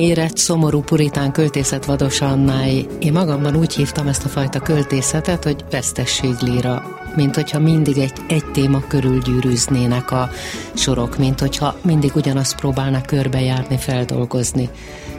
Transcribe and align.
érett, 0.00 0.36
szomorú 0.36 0.80
puritán 0.80 1.32
költészet 1.32 1.84
Vados 1.84 2.20
Annái. 2.20 2.86
Én 2.98 3.12
magamban 3.12 3.56
úgy 3.56 3.74
hívtam 3.74 4.06
ezt 4.06 4.24
a 4.24 4.28
fajta 4.28 4.60
költészetet, 4.60 5.44
hogy 5.44 5.64
vesztességlíra, 5.70 6.98
mint 7.16 7.34
hogyha 7.34 7.58
mindig 7.58 7.98
egy, 7.98 8.12
egy 8.28 8.44
téma 8.52 8.80
körül 8.88 9.18
gyűrűznének 9.18 10.10
a 10.10 10.30
sorok, 10.74 11.18
mint 11.18 11.40
hogyha 11.40 11.76
mindig 11.82 12.10
ugyanazt 12.14 12.56
próbálnak 12.56 13.06
körbejárni, 13.06 13.76
feldolgozni. 13.76 14.68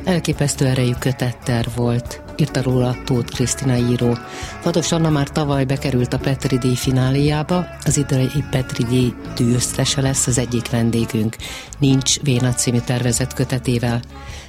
Elképesztő 0.04 0.66
erejű 0.66 0.94
kötetter 1.00 1.68
volt, 1.76 2.22
írta 2.38 2.62
róla 2.62 2.96
Tóth 3.06 3.34
Krisztina 3.34 3.76
író. 3.76 4.18
Vados 4.64 4.92
Anna 4.92 5.10
már 5.10 5.30
tavaly 5.30 5.66
bekerült 5.66 6.14
a 6.14 6.20
Petri 6.20 6.58
díj 6.58 6.76
fináliába, 6.76 7.66
az 7.86 7.98
idei 7.98 8.44
Petri 8.52 8.84
díj 8.84 9.14
díjöztese 9.36 10.02
lesz 10.02 10.28
az 10.28 10.38
egyik 10.38 10.70
vendégünk. 10.70 11.36
Nincs 11.80 12.20
Véna 12.20 12.54
című 12.54 12.80
tervezett 12.80 13.34
kötetével. 13.34 14.02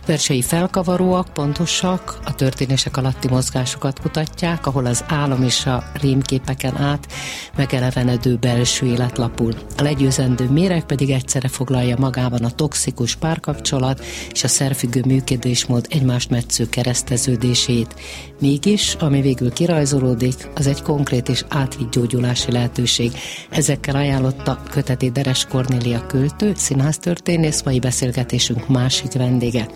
Versei 0.07 0.43
felkavaróak, 0.43 1.33
pontosak, 1.33 2.19
a 2.25 2.35
történések 2.35 2.97
alatti 2.97 3.29
mozgásokat 3.29 4.01
kutatják, 4.01 4.67
ahol 4.67 4.87
az 4.87 5.05
álom 5.09 5.43
és 5.43 5.67
a 5.67 5.85
rémképeken 6.01 6.77
át 6.77 7.13
megelevenedő 7.57 8.37
belső 8.37 8.87
élet 8.87 9.19
lapul. 9.19 9.53
A 9.77 9.83
legyőzendő 9.83 10.51
méreg 10.51 10.85
pedig 10.85 11.11
egyszerre 11.11 11.49
foglalja 11.49 11.97
magában 11.99 12.45
a 12.45 12.51
toxikus 12.51 13.15
párkapcsolat 13.17 14.05
és 14.33 14.45
a 14.45 14.49
szerfüggő 14.49 15.03
működésmód 15.07 15.87
egymást 15.89 16.31
metsző 16.31 16.69
kereszteződését. 16.69 17.95
Mégis, 18.41 18.95
ami 18.95 19.21
végül 19.21 19.53
kirajzolódik, 19.53 20.49
az 20.55 20.67
egy 20.67 20.83
konkrét 20.83 21.29
és 21.29 21.45
átvitt 21.49 21.91
gyógyulási 21.91 22.53
lehetőség. 22.53 23.13
Ezekkel 23.51 23.97
ajánlotta 23.97 24.63
köteti 24.71 25.11
Deres 25.11 25.47
Kornélia 25.47 26.07
költő, 26.07 26.53
színháztörténész, 26.57 27.63
mai 27.63 27.79
beszélgetésünk 27.79 28.69
másik 28.69 29.13
vendége. 29.13 29.69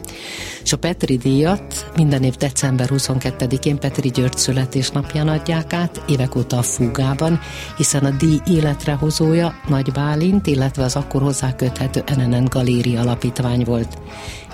És 0.63 0.73
a 0.73 0.79
Petri 0.79 1.17
díjat 1.17 1.91
minden 1.97 2.23
év 2.23 2.35
december 2.35 2.89
22-én 2.93 3.79
Petri 3.79 4.09
György 4.09 4.37
születésnapján 4.37 5.29
adják 5.29 5.73
át, 5.73 6.03
évek 6.09 6.37
óta 6.37 6.59
a 6.59 6.63
Fúgában, 6.63 7.41
hiszen 7.77 8.05
a 8.05 8.11
díj 8.11 8.41
életrehozója 8.47 9.55
Nagy 9.69 9.93
Bálint, 9.93 10.47
illetve 10.47 10.85
az 10.85 10.97
akkor 10.97 11.23
hozzá 11.23 11.57
köthető 11.57 12.05
NNN 12.17 12.45
Galéria 12.45 13.01
alapítvány 13.01 13.65
volt 13.65 13.99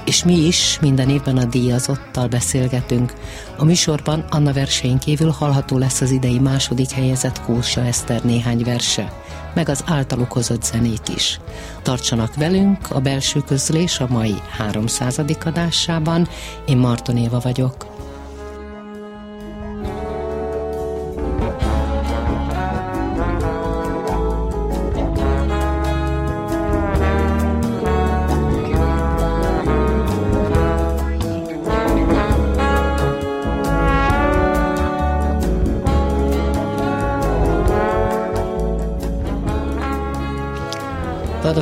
és 0.05 0.25
mi 0.25 0.47
is 0.47 0.79
minden 0.81 1.09
évben 1.09 1.37
a 1.37 1.45
díjazottal 1.45 2.29
beszélgetünk. 2.29 3.13
A 3.59 3.65
műsorban 3.65 4.25
Anna 4.31 4.53
versein 4.53 4.99
kívül 4.99 5.31
hallható 5.31 5.79
lesz 5.79 6.01
az 6.01 6.11
idei 6.11 6.39
második 6.39 6.91
helyezett 6.91 7.41
Kósa 7.41 7.81
Eszter 7.81 8.23
néhány 8.25 8.65
verse, 8.65 9.13
meg 9.55 9.69
az 9.69 9.85
általuk 9.87 10.33
hozott 10.33 10.65
zenék 10.65 11.09
is. 11.15 11.41
Tartsanak 11.83 12.35
velünk 12.35 12.91
a 12.91 13.01
belső 13.01 13.41
közlés 13.41 14.01
a 14.01 14.07
mai 14.09 14.35
300. 14.59 15.21
adásában. 15.45 16.29
Én 16.67 16.77
Marton 16.77 17.17
Éva 17.17 17.41
vagyok. 17.41 17.92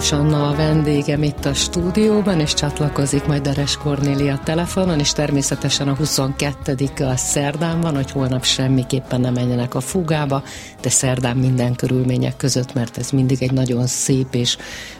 Vados 0.00 0.18
Anna 0.18 0.48
a 0.48 0.54
vendégem 0.54 1.22
itt 1.22 1.44
a 1.44 1.54
stúdióban, 1.54 2.40
és 2.40 2.54
csatlakozik 2.54 3.26
majd 3.26 3.42
Deres 3.42 3.76
Kornélia 3.76 4.40
telefonon, 4.44 4.98
és 4.98 5.12
természetesen 5.12 5.88
a 5.88 5.94
22 5.94 6.74
a 7.04 7.16
szerdán 7.16 7.80
van, 7.80 7.94
hogy 7.94 8.10
holnap 8.10 8.44
semmiképpen 8.44 9.20
nem 9.20 9.32
menjenek 9.32 9.74
a 9.74 9.80
fugába, 9.80 10.42
de 10.80 10.88
szerdán 10.88 11.36
minden 11.36 11.74
körülmények 11.74 12.36
között, 12.36 12.74
mert 12.74 12.98
ez 12.98 13.10
mindig 13.10 13.42
egy 13.42 13.52
nagyon 13.52 13.86
szép 13.86 14.34
és 14.34 14.56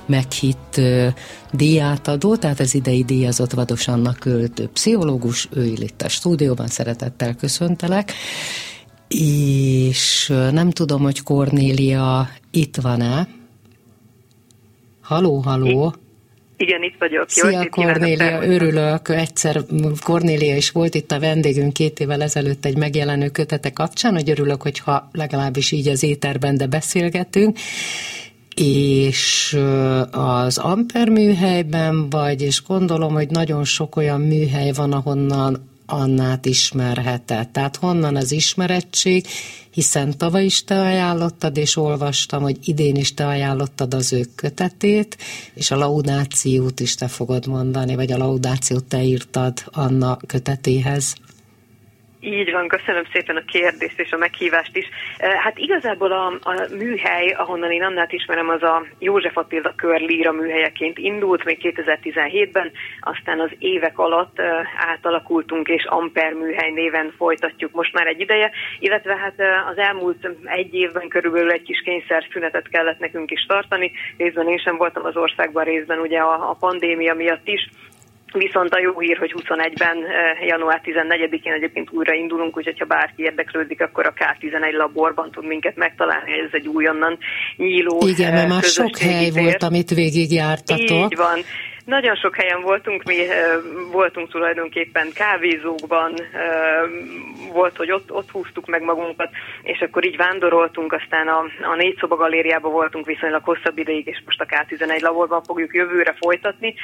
meghitt 0.07 0.75
uh, 0.77 1.07
díjátadó, 1.53 2.37
tehát 2.37 2.61
az 2.61 2.75
idei 2.75 3.05
díjazott 3.05 3.53
Vados 3.53 3.89
Anna 3.89 4.13
költő 4.13 4.69
pszichológus, 4.69 5.49
ő 5.53 5.65
itt 5.65 6.03
a 6.03 6.09
stúdióban, 6.09 6.67
szeretettel 6.67 7.35
köszöntelek. 7.35 8.13
És 9.09 10.33
nem 10.51 10.71
tudom, 10.71 11.03
hogy 11.03 11.23
Kornélia 11.23 12.29
itt 12.51 12.77
van-e, 12.77 13.29
Haló, 15.11 15.37
haló! 15.39 15.95
Igen, 16.57 16.83
itt 16.83 16.95
vagyok. 16.99 17.29
Szia, 17.29 17.69
Kornélia, 17.69 18.43
örülök. 18.43 19.09
Egyszer 19.09 19.61
Kornélia 20.05 20.57
is 20.57 20.71
volt 20.71 20.95
itt 20.95 21.13
a 21.13 21.21
vendégünk 21.21 21.73
két 21.73 22.01
évvel 22.01 22.23
ezelőtt 22.23 22.65
egy 22.65 22.77
megjelenő 22.77 23.29
kötete 23.29 23.73
kapcsán, 23.73 24.15
hogy 24.15 24.31
örülök, 24.31 24.63
hogyha 24.63 25.09
legalábbis 25.13 25.73
így 25.73 25.89
az 25.89 26.03
éterben, 26.03 26.57
de 26.57 26.67
beszélgetünk 26.67 27.59
és 28.57 29.57
az 30.11 30.59
Amper 30.59 31.09
műhelyben 31.09 32.11
vagy, 32.11 32.43
és 32.43 32.63
gondolom, 32.63 33.13
hogy 33.13 33.31
nagyon 33.31 33.65
sok 33.65 33.97
olyan 33.97 34.21
műhely 34.21 34.73
van, 34.73 34.93
ahonnan 34.93 35.70
Annát 35.91 36.47
ismerhetett. 36.47 37.53
Tehát 37.53 37.77
honnan 37.77 38.17
az 38.17 38.33
ismerettség, 38.33 39.27
hiszen 39.71 40.19
tavaly 40.19 40.45
is 40.45 40.65
te 40.65 40.81
ajánlottad, 40.81 41.57
és 41.57 41.77
olvastam, 41.77 42.43
hogy 42.43 42.59
idén 42.65 42.97
is 42.97 43.15
te 43.15 43.27
ajánlottad 43.27 43.95
az 43.95 44.13
ő 44.13 44.27
kötetét, 44.35 45.17
és 45.55 45.71
a 45.71 45.77
laudációt 45.77 46.81
is 46.81 46.95
te 46.95 47.09
fogod 47.09 47.47
mondani, 47.47 47.95
vagy 47.95 48.13
a 48.13 48.17
laudációt 48.17 48.85
te 48.85 49.03
írtad 49.03 49.63
Anna 49.67 50.19
kötetéhez. 50.27 51.15
Így 52.23 52.53
van, 52.53 52.69
köszönöm 52.69 53.05
szépen 53.13 53.37
a 53.37 53.45
kérdést 53.45 54.01
és 54.01 54.13
a 54.13 54.17
meghívást 54.17 54.77
is. 54.77 54.89
Hát 55.19 55.59
igazából 55.59 56.13
a, 56.13 56.27
a 56.27 56.67
műhely, 56.79 57.29
ahonnan 57.29 57.71
én 57.71 57.83
Annát 57.83 58.13
ismerem, 58.13 58.49
az 58.49 58.63
a 58.63 58.85
József 58.99 59.37
Attila 59.37 59.73
Körlíra 59.77 60.33
műhelyeként 60.33 60.99
indult 60.99 61.45
még 61.45 61.59
2017-ben, 61.63 62.71
aztán 63.01 63.41
az 63.41 63.51
évek 63.59 63.99
alatt 63.99 64.41
átalakultunk, 64.77 65.69
és 65.69 65.85
Amper 65.85 66.33
műhely 66.33 66.71
néven 66.71 67.15
folytatjuk 67.17 67.73
most 67.73 67.93
már 67.93 68.07
egy 68.07 68.21
ideje, 68.21 68.51
illetve 68.79 69.17
hát 69.17 69.35
az 69.71 69.79
elmúlt 69.79 70.29
egy 70.45 70.75
évben 70.75 71.09
körülbelül 71.09 71.51
egy 71.51 71.63
kis 71.63 71.83
kényszer 71.85 72.27
szünetet 72.33 72.69
kellett 72.69 72.99
nekünk 72.99 73.31
is 73.31 73.47
tartani, 73.47 73.93
részben 74.17 74.49
én 74.49 74.59
sem 74.59 74.77
voltam 74.77 75.05
az 75.05 75.17
országban, 75.17 75.65
részben 75.65 75.99
ugye 75.99 76.19
a, 76.19 76.51
a 76.51 76.57
pandémia 76.61 77.15
miatt 77.15 77.49
is, 77.49 77.69
Viszont 78.33 78.75
a 78.75 78.81
jó 78.81 79.01
hír, 79.01 79.17
hogy 79.19 79.35
21-ben, 79.37 79.97
eh, 79.97 80.47
január 80.47 80.81
14-én 80.85 81.53
egyébként 81.53 81.91
újra 81.91 82.15
indulunk, 82.15 82.57
úgyhogy 82.57 82.79
ha 82.79 82.85
bárki 82.85 83.23
érdeklődik, 83.23 83.81
akkor 83.81 84.07
a 84.07 84.13
K11 84.13 84.73
laborban 84.73 85.31
tud 85.31 85.47
minket 85.47 85.77
megtalálni, 85.77 86.33
ez 86.33 86.51
egy 86.53 86.69
újonnan 86.69 87.19
nyíló 87.57 88.07
Igen, 88.07 88.33
mert 88.33 88.49
már 88.49 88.63
sok 88.63 88.97
hely 88.99 89.31
tér. 89.31 89.43
volt, 89.43 89.63
amit 89.63 89.91
végigjártatok. 89.91 91.13
Így 91.13 91.17
van. 91.17 91.39
Nagyon 91.85 92.17
sok 92.17 92.37
helyen 92.37 92.61
voltunk, 92.61 93.03
mi 93.03 93.17
voltunk 93.93 94.31
tulajdonképpen 94.31 95.13
kávézókban, 95.15 96.15
volt, 97.53 97.77
hogy 97.77 97.93
ott, 97.93 98.13
ott 98.13 98.31
húztuk 98.31 98.67
meg 98.67 98.83
magunkat, 98.83 99.31
és 99.63 99.81
akkor 99.81 100.05
így 100.05 100.17
vándoroltunk, 100.17 100.93
aztán 100.93 101.29
a, 101.29 101.45
a 101.73 101.75
négy 101.77 101.97
szoba 101.99 102.17
galériában 102.17 102.73
voltunk 102.73 103.07
viszonylag 103.07 103.45
hosszabb 103.45 103.79
ideig, 103.79 104.07
és 104.07 104.23
most 104.25 104.41
a 104.41 104.47
K11 104.47 105.01
laborban 105.01 105.43
fogjuk 105.43 105.75
jövőre 105.75 106.15
folytatni. 106.19 106.75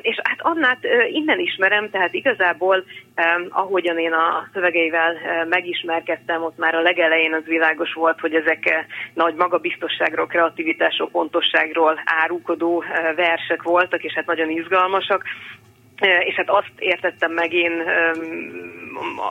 És 0.00 0.20
hát 0.22 0.38
Annát 0.38 0.78
innen 1.10 1.38
ismerem, 1.38 1.90
tehát 1.90 2.14
igazából 2.14 2.84
ahogyan 3.48 3.98
én 3.98 4.12
a 4.12 4.48
szövegeivel 4.52 5.16
megismerkedtem, 5.48 6.42
ott 6.42 6.58
már 6.58 6.74
a 6.74 6.80
legelején 6.80 7.34
az 7.34 7.44
világos 7.44 7.92
volt, 7.92 8.20
hogy 8.20 8.34
ezek 8.34 8.86
nagy 9.14 9.34
magabiztosságról, 9.34 10.26
kreativitásról, 10.26 11.08
pontosságról 11.10 12.00
árulkodó 12.04 12.84
versek 13.16 13.62
voltak, 13.62 14.02
és 14.02 14.09
hát 14.14 14.26
nagyon 14.26 14.50
izgalmasak 14.50 15.24
és 16.00 16.34
hát 16.34 16.50
azt 16.50 16.72
értettem 16.78 17.32
meg 17.32 17.52
én 17.52 17.72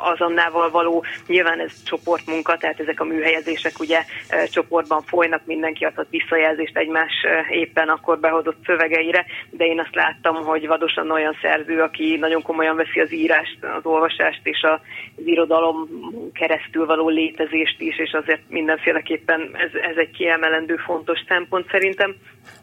az 0.04 0.22
Annával 0.22 0.70
való, 0.70 1.04
nyilván 1.28 1.60
ez 1.60 1.84
csoportmunka, 1.84 2.58
tehát 2.58 2.80
ezek 2.80 3.00
a 3.00 3.04
műhelyezések 3.04 3.80
ugye 3.80 4.04
csoportban 4.52 5.02
folynak, 5.02 5.46
mindenki 5.46 5.86
adhat 5.86 6.08
visszajelzést 6.10 6.78
egymás 6.78 7.12
éppen 7.50 7.90
akkor 7.90 8.20
behozott 8.20 8.66
szövegeire, 8.66 9.26
de 9.50 9.66
én 9.66 9.80
azt 9.80 9.96
láttam, 9.96 10.36
hogy 10.36 10.68
vadosan 10.68 11.12
olyan 11.12 11.38
szerző, 11.42 11.82
aki 11.82 12.18
nagyon 12.20 12.42
komolyan 12.42 12.76
veszi 12.76 13.00
az 13.00 13.14
írást, 13.14 13.58
az 13.64 13.86
olvasást 13.86 14.42
és 14.44 14.62
az 14.62 14.80
irodalom 15.26 15.90
keresztül 16.34 16.86
való 16.86 17.10
létezést 17.10 17.82
is, 17.82 18.00
és 18.00 18.12
azért 18.12 18.42
mindenféleképpen 18.48 19.50
ez, 19.54 19.74
ez 19.74 19.98
egy 19.98 20.12
kiemelendő 20.12 20.76
fontos 20.76 21.20
szempont 21.28 21.70
szerintem. 21.70 22.16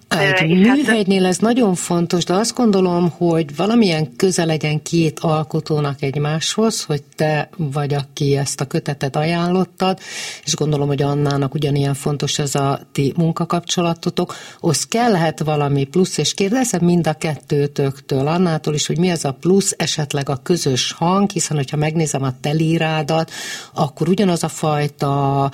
Egy 0.08 0.49
műhelynél 0.49 1.26
ez 1.26 1.38
nagyon 1.38 1.75
fontos, 1.75 2.25
de 2.25 2.35
azt 2.35 2.55
gondolom, 2.55 3.11
hogy 3.11 3.56
valamilyen 3.56 4.17
köze 4.17 4.44
legyen 4.44 4.82
két 4.82 5.19
alkotónak 5.19 6.03
egymáshoz, 6.03 6.82
hogy 6.82 7.03
te 7.17 7.49
vagy, 7.56 7.94
aki 7.94 8.37
ezt 8.37 8.61
a 8.61 8.64
kötetet 8.64 9.17
ajánlottad, 9.17 9.99
és 10.44 10.55
gondolom, 10.55 10.87
hogy 10.87 11.03
Annának 11.03 11.55
ugyanilyen 11.55 11.94
fontos 11.94 12.38
ez 12.38 12.55
a 12.55 12.81
ti 12.93 13.12
munkakapcsolatotok, 13.17 14.35
az 14.61 14.87
kellhet 14.87 15.41
valami 15.41 15.85
plusz, 15.85 16.19
és 16.19 16.35
kérdezem 16.35 16.85
mind 16.85 17.06
a 17.06 17.12
kettőtöktől, 17.12 18.26
Annától 18.26 18.75
is, 18.75 18.87
hogy 18.87 18.99
mi 18.99 19.08
ez 19.08 19.25
a 19.25 19.32
plusz, 19.32 19.75
esetleg 19.79 20.29
a 20.29 20.41
közös 20.43 20.93
hang, 20.93 21.31
hiszen 21.31 21.56
hogyha 21.56 21.76
megnézem 21.76 22.23
a 22.23 22.41
telírádat, 22.41 23.31
akkor 23.75 24.08
ugyanaz 24.08 24.43
a 24.43 24.49
fajta 24.49 25.50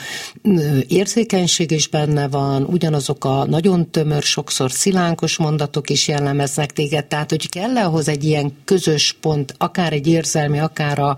érzékenység 0.89 1.71
is 1.71 1.89
benne 1.89 2.29
van, 2.29 2.65
ugyanazok 2.65 3.25
a 3.25 3.45
nagyon 3.47 3.91
tömör 3.91 4.23
sokszor 4.43 4.71
szilánkos 4.71 5.37
mondatok 5.37 5.91
is 5.91 6.09
jellemeznek 6.09 6.73
téged, 6.73 7.07
tehát 7.07 7.31
hogy 7.31 7.49
kell 7.49 7.77
ahhoz 7.77 8.09
egy 8.09 8.25
ilyen 8.25 8.53
közös 8.65 9.17
pont, 9.21 9.55
akár 9.59 9.93
egy 9.93 10.07
érzelmi, 10.07 10.59
akár 10.59 10.99
a 10.99 11.17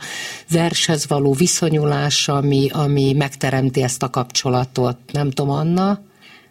vershez 0.50 1.06
való 1.06 1.32
viszonyulás, 1.32 2.28
ami, 2.28 2.68
ami 2.72 3.12
megteremti 3.12 3.82
ezt 3.82 4.02
a 4.02 4.10
kapcsolatot. 4.10 4.96
Nem 5.12 5.30
tudom, 5.30 5.50
Anna? 5.50 6.00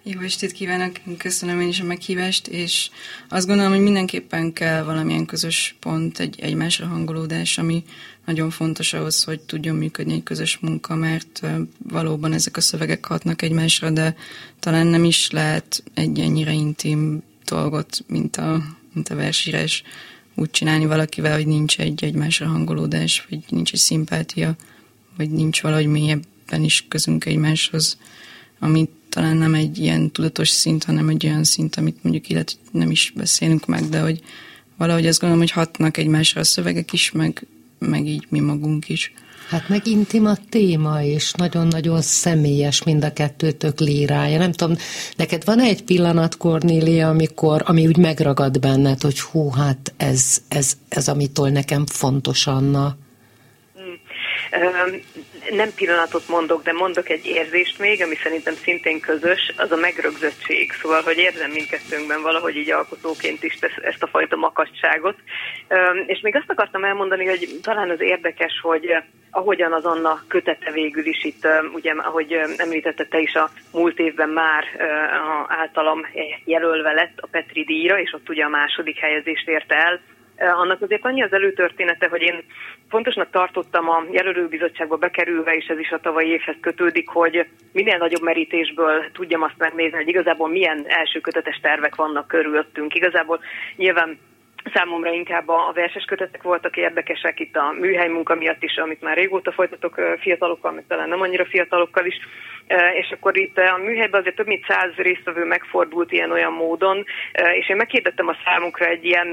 Jó 0.03 0.19
estét 0.19 0.51
kívánok, 0.51 0.91
köszönöm 1.17 1.61
én 1.61 1.67
is 1.67 1.79
a 1.79 1.83
meghívást, 1.83 2.47
és 2.47 2.89
azt 3.29 3.47
gondolom, 3.47 3.71
hogy 3.71 3.81
mindenképpen 3.81 4.53
kell 4.53 4.83
valamilyen 4.83 5.25
közös 5.25 5.75
pont, 5.79 6.19
egy 6.19 6.39
egymásra 6.41 6.87
hangolódás, 6.87 7.57
ami 7.57 7.83
nagyon 8.25 8.49
fontos 8.49 8.93
ahhoz, 8.93 9.23
hogy 9.23 9.39
tudjon 9.39 9.75
működni 9.75 10.13
egy 10.13 10.23
közös 10.23 10.57
munka, 10.57 10.95
mert 10.95 11.41
valóban 11.89 12.33
ezek 12.33 12.57
a 12.57 12.61
szövegek 12.61 13.05
hatnak 13.05 13.41
egymásra, 13.41 13.89
de 13.89 14.15
talán 14.59 14.87
nem 14.87 15.03
is 15.03 15.31
lehet 15.31 15.83
egy 15.93 16.19
ennyire 16.19 16.51
intim 16.51 17.23
dolgot, 17.45 18.03
mint 18.07 18.37
a, 18.37 18.63
mint 18.93 19.09
a 19.09 19.15
versírás 19.15 19.83
úgy 20.35 20.51
csinálni 20.51 20.85
valakivel, 20.85 21.35
hogy 21.35 21.47
nincs 21.47 21.79
egy 21.79 22.03
egymásra 22.03 22.47
hangolódás, 22.47 23.25
vagy 23.29 23.39
nincs 23.49 23.73
egy 23.73 23.79
szimpátia, 23.79 24.55
vagy 25.17 25.29
nincs 25.29 25.61
valahogy 25.61 25.87
mélyebben 25.87 26.63
is 26.63 26.85
közünk 26.87 27.25
egymáshoz, 27.25 27.97
ami 28.59 28.89
talán 29.09 29.37
nem 29.37 29.53
egy 29.53 29.77
ilyen 29.77 30.11
tudatos 30.11 30.49
szint, 30.49 30.83
hanem 30.83 31.09
egy 31.09 31.25
olyan 31.25 31.43
szint, 31.43 31.75
amit 31.75 32.03
mondjuk 32.03 32.29
illetve 32.29 32.59
nem 32.71 32.91
is 32.91 33.13
beszélünk 33.15 33.65
meg, 33.65 33.89
de 33.89 33.99
hogy 33.99 34.21
valahogy 34.77 35.07
azt 35.07 35.19
gondolom, 35.19 35.43
hogy 35.43 35.53
hatnak 35.53 35.97
egymásra 35.97 36.41
a 36.41 36.43
szövegek 36.43 36.93
is, 36.93 37.11
meg 37.11 37.45
meg 37.89 38.05
így 38.05 38.25
mi 38.29 38.39
magunk 38.39 38.89
is. 38.89 39.13
Hát 39.49 39.69
meg 39.69 39.87
intim 39.87 40.25
a 40.25 40.35
téma, 40.49 41.01
és 41.03 41.31
nagyon-nagyon 41.31 42.01
személyes 42.01 42.83
mind 42.83 43.03
a 43.03 43.13
kettőtök 43.13 43.79
lírája. 43.79 44.37
Nem 44.37 44.51
tudom, 44.51 44.77
neked 45.15 45.45
van 45.45 45.59
egy 45.59 45.83
pillanat, 45.83 46.37
Kornélia, 46.37 47.09
amikor, 47.09 47.61
ami 47.65 47.87
úgy 47.87 47.97
megragad 47.97 48.59
benned, 48.59 49.01
hogy 49.01 49.19
hú, 49.19 49.49
hát 49.49 49.93
ez, 49.97 50.37
ez, 50.47 50.73
ez 50.89 51.07
amitől 51.07 51.49
nekem 51.49 51.85
fontos, 51.85 52.47
Anna? 52.47 52.97
Hmm 53.73 53.99
nem 55.49 55.69
pillanatot 55.75 56.27
mondok, 56.27 56.63
de 56.63 56.71
mondok 56.71 57.09
egy 57.09 57.25
érzést 57.25 57.79
még, 57.79 58.01
ami 58.01 58.15
szerintem 58.15 58.53
szintén 58.53 58.99
közös, 58.99 59.53
az 59.57 59.71
a 59.71 59.75
megrögzöttség. 59.75 60.71
Szóval, 60.71 61.01
hogy 61.01 61.17
érzem 61.17 61.51
mindkettőnkben 61.51 62.21
valahogy 62.21 62.55
így 62.55 62.71
alkotóként 62.71 63.43
is 63.43 63.57
ezt 63.61 64.03
a 64.03 64.07
fajta 64.07 64.35
makacságot. 64.35 65.15
És 66.05 66.19
még 66.19 66.35
azt 66.35 66.49
akartam 66.49 66.83
elmondani, 66.83 67.25
hogy 67.25 67.49
talán 67.61 67.89
az 67.89 68.01
érdekes, 68.01 68.59
hogy 68.61 68.95
ahogyan 69.31 69.73
az 69.73 69.85
Anna 69.85 70.23
kötete 70.27 70.71
végül 70.71 71.05
is 71.05 71.23
itt, 71.23 71.47
ugye, 71.73 71.91
ahogy 71.91 72.31
említette 72.57 73.05
te 73.05 73.19
is, 73.19 73.33
a 73.33 73.49
múlt 73.71 73.99
évben 73.99 74.29
már 74.29 74.63
általam 75.47 76.05
jelölve 76.45 76.91
lett 76.91 77.17
a 77.17 77.27
Petri 77.31 77.63
díjra, 77.63 77.99
és 77.99 78.13
ott 78.13 78.29
ugye 78.29 78.43
a 78.43 78.49
második 78.49 78.97
helyezést 78.97 79.47
érte 79.47 79.75
el, 79.75 80.01
annak 80.51 80.81
azért 80.81 81.05
annyi 81.05 81.23
az 81.23 81.33
előtörténete, 81.33 82.07
hogy 82.07 82.21
én 82.21 82.43
fontosnak 82.89 83.29
tartottam 83.29 83.89
a 83.89 84.03
jelölőbizottságba 84.11 84.97
bekerülve, 84.97 85.55
és 85.55 85.65
ez 85.65 85.79
is 85.79 85.91
a 85.91 85.99
tavalyi 85.99 86.29
évhez 86.29 86.55
kötődik, 86.61 87.09
hogy 87.09 87.47
minél 87.71 87.97
nagyobb 87.97 88.21
merítésből 88.21 89.11
tudjam 89.13 89.41
azt 89.41 89.57
megnézni, 89.57 89.97
hogy 89.97 90.07
igazából 90.07 90.49
milyen 90.49 90.85
első 90.87 91.19
kötetes 91.19 91.59
tervek 91.61 91.95
vannak 91.95 92.27
körülöttünk. 92.27 92.95
Igazából 92.95 93.39
nyilván 93.75 94.17
Számomra 94.73 95.11
inkább 95.11 95.47
a 95.47 95.71
verses 95.75 96.03
kötetek 96.03 96.43
voltak 96.43 96.77
érdekesek 96.77 97.39
itt 97.39 97.55
a 97.55 97.71
műhely 97.79 98.07
munka 98.07 98.35
miatt 98.35 98.63
is, 98.63 98.77
amit 98.77 99.01
már 99.01 99.17
régóta 99.17 99.51
folytatok 99.51 100.01
fiatalokkal, 100.19 100.71
meg 100.71 100.83
talán 100.87 101.09
nem 101.09 101.21
annyira 101.21 101.45
fiatalokkal 101.45 102.05
is, 102.05 102.15
és 102.93 103.11
akkor 103.11 103.37
itt 103.37 103.57
a 103.57 103.77
műhelyben 103.77 104.19
azért 104.19 104.35
több 104.35 104.47
mint 104.47 104.65
száz 104.67 104.91
résztvevő 104.95 105.45
megfordult 105.45 106.11
ilyen-olyan 106.11 106.53
módon, 106.53 107.05
és 107.59 107.69
én 107.69 107.75
megkérdettem 107.75 108.27
a 108.27 108.37
számukra 108.45 108.85
egy 108.85 109.05
ilyen 109.05 109.27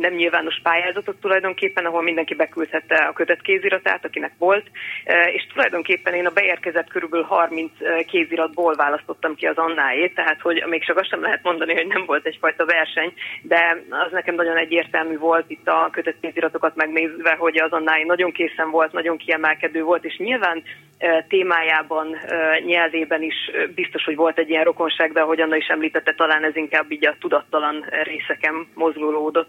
nem 0.00 0.12
nyilvános 0.12 0.60
pályázatot 0.62 1.20
tulajdonképpen, 1.20 1.84
ahol 1.84 2.02
mindenki 2.02 2.34
beküldhette 2.34 2.94
a 2.94 3.12
kötet 3.12 3.42
kéziratát, 3.42 4.04
akinek 4.04 4.32
volt, 4.38 4.66
és 5.32 5.46
tulajdonképpen 5.52 6.14
én 6.14 6.26
a 6.26 6.30
beérkezett 6.30 6.88
körülbelül 6.88 7.26
30 7.26 7.72
kéziratból 8.06 8.74
választottam 8.74 9.34
ki 9.34 9.46
az 9.46 9.56
Annáét, 9.56 10.14
tehát 10.14 10.40
hogy 10.40 10.64
még 10.66 10.84
csak 10.84 10.96
azt 10.98 11.08
sem 11.08 11.22
lehet 11.22 11.42
mondani, 11.42 11.74
hogy 11.74 11.86
nem 11.86 12.04
volt 12.06 12.26
egyfajta 12.26 12.64
verseny, 12.64 13.12
de 13.42 13.82
az 14.06 14.12
nekem 14.12 14.34
nagyon 14.34 14.56
egyértelmű 14.56 15.18
volt 15.18 15.50
itt 15.50 15.68
a 15.68 15.88
kötet 15.92 16.16
kéziratokat 16.20 16.76
megnézve, 16.76 17.34
hogy 17.38 17.60
az 17.60 17.70
nagyon 18.06 18.32
készen 18.32 18.70
volt, 18.70 18.92
nagyon 18.92 19.16
kiemelkedő 19.16 19.82
volt, 19.82 20.04
és 20.04 20.16
nyilván 20.16 20.62
témájában, 21.28 22.16
nyelvében 22.66 23.22
is 23.22 23.34
biztos, 23.74 24.04
hogy 24.04 24.16
volt 24.16 24.38
egy 24.38 24.50
ilyen 24.50 24.64
rokonság, 24.64 25.12
de 25.12 25.20
ahogy 25.20 25.40
Anna 25.40 25.56
is 25.56 25.66
említette, 25.66 26.14
talán 26.16 26.44
ez 26.44 26.56
inkább 26.56 26.90
így 26.92 27.06
a 27.06 27.16
tudattalan 27.20 27.84
részeken 28.02 28.66
mozgolódott. 28.74 29.48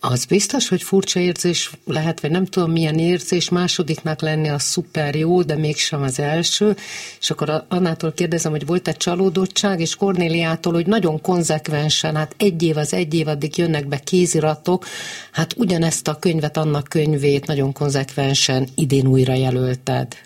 Az 0.00 0.26
biztos, 0.26 0.68
hogy 0.68 0.82
furcsa 0.82 1.20
érzés 1.20 1.70
lehet, 1.86 2.20
vagy 2.20 2.30
nem 2.30 2.44
tudom 2.44 2.70
milyen 2.70 2.98
érzés, 2.98 3.50
másodiknak 3.50 4.20
lenni 4.20 4.48
a 4.48 4.58
szuper 4.58 5.14
jó, 5.14 5.42
de 5.42 5.56
mégsem 5.56 6.02
az 6.02 6.20
első. 6.20 6.70
És 7.18 7.30
akkor 7.30 7.48
Annától 7.68 8.12
kérdezem, 8.12 8.52
hogy 8.52 8.66
volt-e 8.66 8.92
csalódottság, 8.92 9.80
és 9.80 9.96
Kornéliától, 9.96 10.72
hogy 10.72 10.86
nagyon 10.86 11.20
konzekvensen, 11.20 12.16
hát 12.16 12.34
egy 12.38 12.62
év 12.62 12.76
az 12.76 12.94
egy 12.94 13.14
év, 13.14 13.28
addig 13.28 13.56
jönnek 13.56 13.85
be 13.88 13.98
kéziratok, 13.98 14.86
hát 15.32 15.54
ugyanezt 15.56 16.08
a 16.08 16.18
könyvet, 16.18 16.56
annak 16.56 16.88
könyvét 16.88 17.46
nagyon 17.46 17.72
konzekvensen 17.72 18.68
idén 18.74 19.06
újra 19.06 19.34
jelölted. 19.34 20.16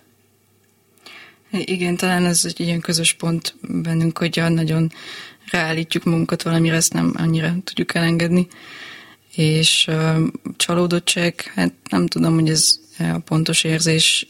Igen, 1.50 1.96
talán 1.96 2.24
ez 2.24 2.44
egy 2.44 2.60
ilyen 2.60 2.80
közös 2.80 3.12
pont 3.12 3.54
bennünk, 3.60 4.18
hogy 4.18 4.42
nagyon 4.48 4.92
ráállítjuk 5.50 6.04
magunkat 6.04 6.42
valamire, 6.42 6.74
ezt 6.74 6.92
nem 6.92 7.14
annyira 7.16 7.54
tudjuk 7.64 7.94
elengedni. 7.94 8.46
És 9.34 9.86
uh, 9.88 10.18
csalódottság, 10.56 11.52
hát 11.54 11.72
nem 11.90 12.06
tudom, 12.06 12.34
hogy 12.34 12.48
ez 12.48 12.78
a 12.98 13.18
pontos 13.18 13.64
érzés, 13.64 14.26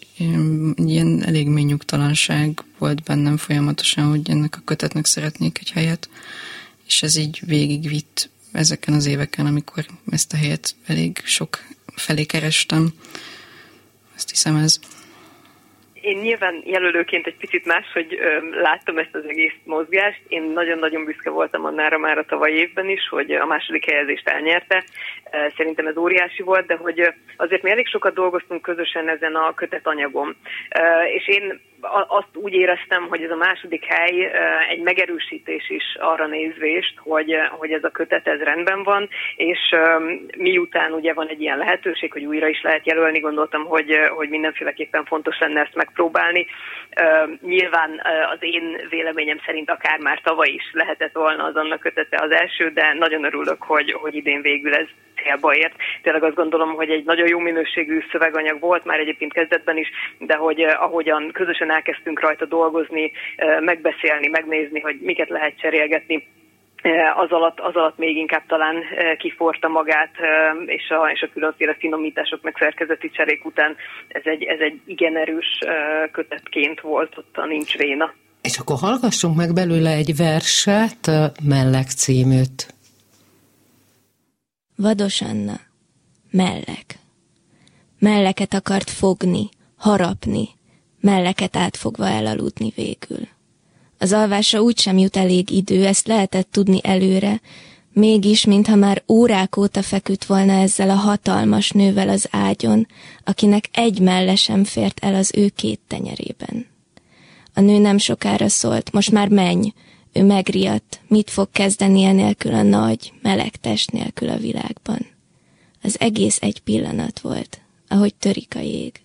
ilyen 0.76 1.24
elég 1.24 1.48
mély 1.48 1.64
nyugtalanság 1.64 2.64
volt 2.78 3.02
bennem 3.02 3.36
folyamatosan, 3.36 4.08
hogy 4.08 4.30
ennek 4.30 4.56
a 4.56 4.62
kötetnek 4.64 5.06
szeretnék 5.06 5.58
egy 5.60 5.70
helyet, 5.70 6.08
és 6.86 7.02
ez 7.02 7.16
így 7.16 7.42
végigvitt 7.46 8.30
ezeken 8.52 8.94
az 8.94 9.06
éveken, 9.06 9.46
amikor 9.46 9.86
ezt 10.10 10.32
a 10.32 10.36
helyet 10.36 10.74
elég 10.86 11.22
sok 11.24 11.58
felé 11.94 12.24
kerestem. 12.24 12.94
Azt 14.16 14.30
hiszem 14.30 14.56
ez. 14.56 14.78
Én 16.00 16.18
nyilván 16.18 16.62
jelölőként 16.64 17.26
egy 17.26 17.36
picit 17.36 17.64
más, 17.64 17.92
hogy 17.92 18.18
ö, 18.20 18.60
láttam 18.60 18.98
ezt 18.98 19.14
az 19.14 19.24
egész 19.28 19.54
mozgást. 19.64 20.20
Én 20.28 20.42
nagyon-nagyon 20.42 21.04
büszke 21.04 21.30
voltam 21.30 21.64
annára 21.64 21.98
már 21.98 22.18
a 22.18 22.24
tavaly 22.24 22.52
évben 22.52 22.88
is, 22.88 23.08
hogy 23.08 23.32
a 23.32 23.46
második 23.46 23.90
helyezést 23.90 24.28
elnyerte. 24.28 24.84
Szerintem 25.56 25.86
ez 25.86 25.96
óriási 25.96 26.42
volt, 26.42 26.66
de 26.66 26.76
hogy 26.76 27.12
azért 27.36 27.62
mi 27.62 27.70
elég 27.70 27.86
sokat 27.86 28.14
dolgoztunk 28.14 28.62
közösen 28.62 29.08
ezen 29.08 29.34
a 29.34 29.54
kötetanyagon. 29.54 30.36
És 31.16 31.28
én 31.28 31.60
azt 32.08 32.36
úgy 32.36 32.52
éreztem, 32.52 33.08
hogy 33.08 33.22
ez 33.22 33.30
a 33.30 33.36
második 33.36 33.84
hely 33.84 34.30
egy 34.70 34.80
megerősítés 34.80 35.70
is 35.70 35.96
arra 35.98 36.26
nézvést, 36.26 36.94
hogy, 36.98 37.34
hogy 37.50 37.72
ez 37.72 37.84
a 37.84 37.90
kötet 37.90 38.26
ez 38.26 38.40
rendben 38.40 38.82
van, 38.82 39.08
és 39.36 39.58
miután 40.36 40.92
ugye 40.92 41.12
van 41.12 41.28
egy 41.28 41.40
ilyen 41.40 41.58
lehetőség, 41.58 42.12
hogy 42.12 42.24
újra 42.24 42.48
is 42.48 42.62
lehet 42.62 42.86
jelölni, 42.86 43.18
gondoltam, 43.18 43.64
hogy, 43.64 43.96
hogy 44.08 44.28
mindenféleképpen 44.28 45.04
fontos 45.04 45.38
lenne 45.38 45.60
ezt 45.60 45.74
megpróbálni. 45.90 46.46
Nyilván 47.40 48.00
az 48.32 48.38
én 48.40 48.86
véleményem 48.90 49.40
szerint 49.44 49.70
akár 49.70 49.98
már 49.98 50.20
tavaly 50.20 50.48
is 50.48 50.70
lehetett 50.72 51.12
volna 51.12 51.44
az 51.44 51.56
annak 51.56 51.80
kötete 51.80 52.18
az 52.22 52.30
első, 52.30 52.70
de 52.70 52.94
nagyon 52.98 53.24
örülök, 53.24 53.62
hogy, 53.62 53.92
hogy 53.92 54.14
idén 54.14 54.42
végül 54.42 54.74
ez 54.74 54.86
célba 55.22 55.54
ért. 55.54 55.74
Tényleg 56.02 56.22
azt 56.22 56.34
gondolom, 56.34 56.74
hogy 56.74 56.90
egy 56.90 57.04
nagyon 57.04 57.28
jó 57.28 57.38
minőségű 57.38 58.00
szöveganyag 58.10 58.60
volt 58.60 58.84
már 58.84 58.98
egyébként 58.98 59.32
kezdetben 59.32 59.76
is, 59.76 59.90
de 60.18 60.34
hogy 60.34 60.60
ahogyan 60.60 61.30
közösen 61.32 61.70
elkezdtünk 61.70 62.20
rajta 62.20 62.44
dolgozni, 62.44 63.12
megbeszélni, 63.60 64.28
megnézni, 64.28 64.80
hogy 64.80 64.96
miket 65.00 65.28
lehet 65.28 65.58
cserélgetni, 65.60 66.28
az 67.16 67.30
alatt, 67.30 67.60
az 67.60 67.74
alatt 67.74 67.98
még 67.98 68.16
inkább 68.16 68.46
talán 68.46 68.74
kiforta 69.18 69.68
magát, 69.68 70.10
és 70.66 70.90
a, 70.90 71.10
és 71.12 71.22
a 71.22 71.32
különféle 71.32 71.74
finomítások 71.78 72.42
meg 72.42 72.56
szerkezeti 72.58 73.10
cserék 73.10 73.44
után 73.44 73.76
ez 74.08 74.22
egy, 74.24 74.42
ez 74.42 74.60
egy 74.60 74.80
igen 74.86 75.16
erős 75.16 75.58
kötetként 76.12 76.80
volt 76.80 77.18
ott 77.18 77.36
a 77.36 77.46
Nincs 77.46 77.76
Véna. 77.76 78.14
És 78.42 78.58
akkor 78.58 78.76
hallgassunk 78.80 79.36
meg 79.36 79.52
belőle 79.54 79.90
egy 79.90 80.16
verset, 80.16 81.10
Mellek 81.48 81.88
címűt. 81.88 82.74
Vados 84.76 85.20
Anna, 85.20 85.56
mellek. 86.30 86.98
Melleket 87.98 88.54
akart 88.54 88.90
fogni, 88.90 89.48
harapni, 89.76 90.48
melleket 91.00 91.56
átfogva 91.56 92.06
elaludni 92.06 92.72
végül. 92.76 93.28
Az 94.02 94.12
alvásra 94.12 94.62
úgysem 94.62 94.98
jut 94.98 95.16
elég 95.16 95.50
idő, 95.50 95.86
ezt 95.86 96.06
lehetett 96.06 96.50
tudni 96.50 96.80
előre, 96.82 97.40
mégis, 97.92 98.44
mintha 98.44 98.76
már 98.76 99.02
órák 99.08 99.56
óta 99.56 99.82
feküdt 99.82 100.24
volna 100.24 100.52
ezzel 100.52 100.90
a 100.90 100.94
hatalmas 100.94 101.70
nővel 101.70 102.08
az 102.08 102.28
ágyon, 102.30 102.86
akinek 103.24 103.68
egy 103.72 104.00
melle 104.00 104.34
sem 104.34 104.64
fért 104.64 105.04
el 105.04 105.14
az 105.14 105.32
ő 105.36 105.48
két 105.48 105.80
tenyerében. 105.86 106.66
A 107.54 107.60
nő 107.60 107.78
nem 107.78 107.98
sokára 107.98 108.48
szólt, 108.48 108.92
most 108.92 109.10
már 109.10 109.28
menj, 109.28 109.72
ő 110.12 110.24
megriadt, 110.24 111.00
mit 111.08 111.30
fog 111.30 111.48
kezdeni 111.52 112.02
enélkül 112.02 112.54
a 112.54 112.62
nagy, 112.62 113.12
meleg 113.22 113.56
test 113.56 113.92
nélkül 113.92 114.28
a 114.28 114.36
világban. 114.36 115.06
Az 115.82 116.00
egész 116.00 116.38
egy 116.40 116.60
pillanat 116.60 117.20
volt, 117.20 117.60
ahogy 117.88 118.14
törik 118.14 118.54
a 118.56 118.60
jég. 118.60 119.00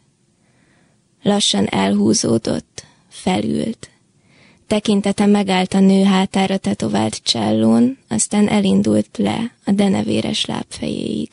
Lassan 1.23 1.67
elhúzódott, 1.67 2.85
felült, 3.09 3.89
Tekintete 4.67 5.25
megállt 5.25 5.73
a 5.73 5.79
nő 5.79 6.03
hátára 6.03 6.57
tetovált 6.57 7.23
csellón, 7.23 7.97
aztán 8.07 8.47
elindult 8.47 9.17
le 9.17 9.55
a 9.65 9.71
denevéres 9.71 10.45
lábfejéig. 10.45 11.29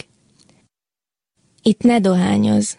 Itt 1.62 1.82
ne 1.82 2.00
dohányoz, 2.00 2.78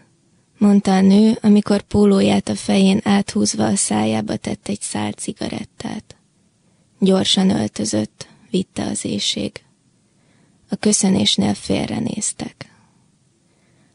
mondta 0.58 0.96
a 0.96 1.02
nő, 1.02 1.38
amikor 1.42 1.82
pólóját 1.82 2.50
a 2.50 2.56
fején 2.56 3.00
áthúzva 3.04 3.66
a 3.66 3.76
szájába 3.76 4.36
tett 4.36 4.68
egy 4.68 4.82
szál 4.82 5.12
cigarettát. 5.12 6.16
Gyorsan 7.00 7.50
öltözött, 7.50 8.28
vitte 8.50 8.86
az 8.86 9.06
éjség. 9.06 9.52
A 10.70 10.76
köszönésnél 10.76 11.54
félrenéztek. 11.54 12.72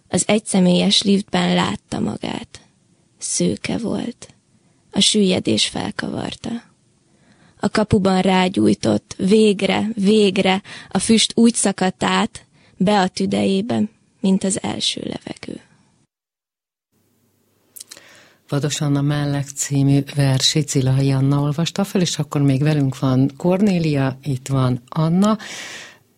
Az 0.09 0.25
egyszemélyes 0.27 1.03
liftben 1.03 1.55
látta 1.55 2.01
magát. 2.01 2.61
Szőke 3.19 3.79
volt 3.79 4.37
a 4.91 5.01
süllyedés 5.01 5.67
felkavarta. 5.67 6.51
A 7.61 7.69
kapuban 7.69 8.21
rágyújtott, 8.21 9.15
végre, 9.19 9.89
végre, 9.95 10.63
a 10.89 10.99
füst 10.99 11.33
úgy 11.35 11.55
szakadt 11.55 12.03
át, 12.03 12.47
be 12.77 13.01
a 13.01 13.09
tüdejébe, 13.09 13.83
mint 14.21 14.45
az 14.45 14.63
első 14.63 15.01
levegő. 15.01 15.61
Vados 18.49 18.81
Anna 18.81 19.03
Mellek 19.03 19.49
című 19.49 20.01
versét 20.15 20.69
Zilai 20.69 21.13
Anna 21.13 21.41
olvasta 21.41 21.85
fel, 21.85 22.01
és 22.01 22.19
akkor 22.19 22.43
még 22.43 22.63
velünk 22.63 22.99
van 22.99 23.31
Kornélia, 23.37 24.19
itt 24.23 24.49
van 24.49 24.83
Anna. 24.89 25.39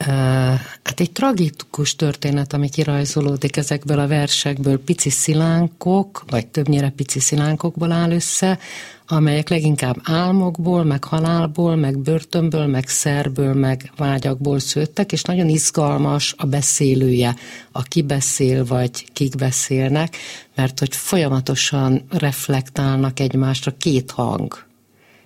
Hát 0.04 1.00
egy 1.00 1.12
tragikus 1.12 1.96
történet, 1.96 2.52
ami 2.52 2.68
kirajzolódik 2.68 3.56
ezekből 3.56 3.98
a 3.98 4.06
versekből, 4.06 4.84
pici 4.84 5.10
szilánkok, 5.10 6.24
vagy 6.30 6.46
többnyire 6.46 6.88
pici 6.88 7.20
szilánkokból 7.20 7.92
áll 7.92 8.10
össze, 8.10 8.58
amelyek 9.06 9.48
leginkább 9.48 9.96
álmokból, 10.02 10.84
meg 10.84 11.04
halálból, 11.04 11.76
meg 11.76 11.98
börtönből, 11.98 12.66
meg 12.66 12.88
szerből, 12.88 13.54
meg 13.54 13.92
vágyakból 13.96 14.58
szőttek, 14.58 15.12
és 15.12 15.22
nagyon 15.22 15.48
izgalmas 15.48 16.34
a 16.36 16.46
beszélője, 16.46 17.36
aki 17.72 18.02
beszél, 18.02 18.64
vagy 18.64 19.12
kik 19.12 19.36
beszélnek, 19.36 20.16
mert 20.54 20.78
hogy 20.78 20.96
folyamatosan 20.96 22.04
reflektálnak 22.10 23.20
egymásra 23.20 23.74
két 23.78 24.10
hang. 24.10 24.64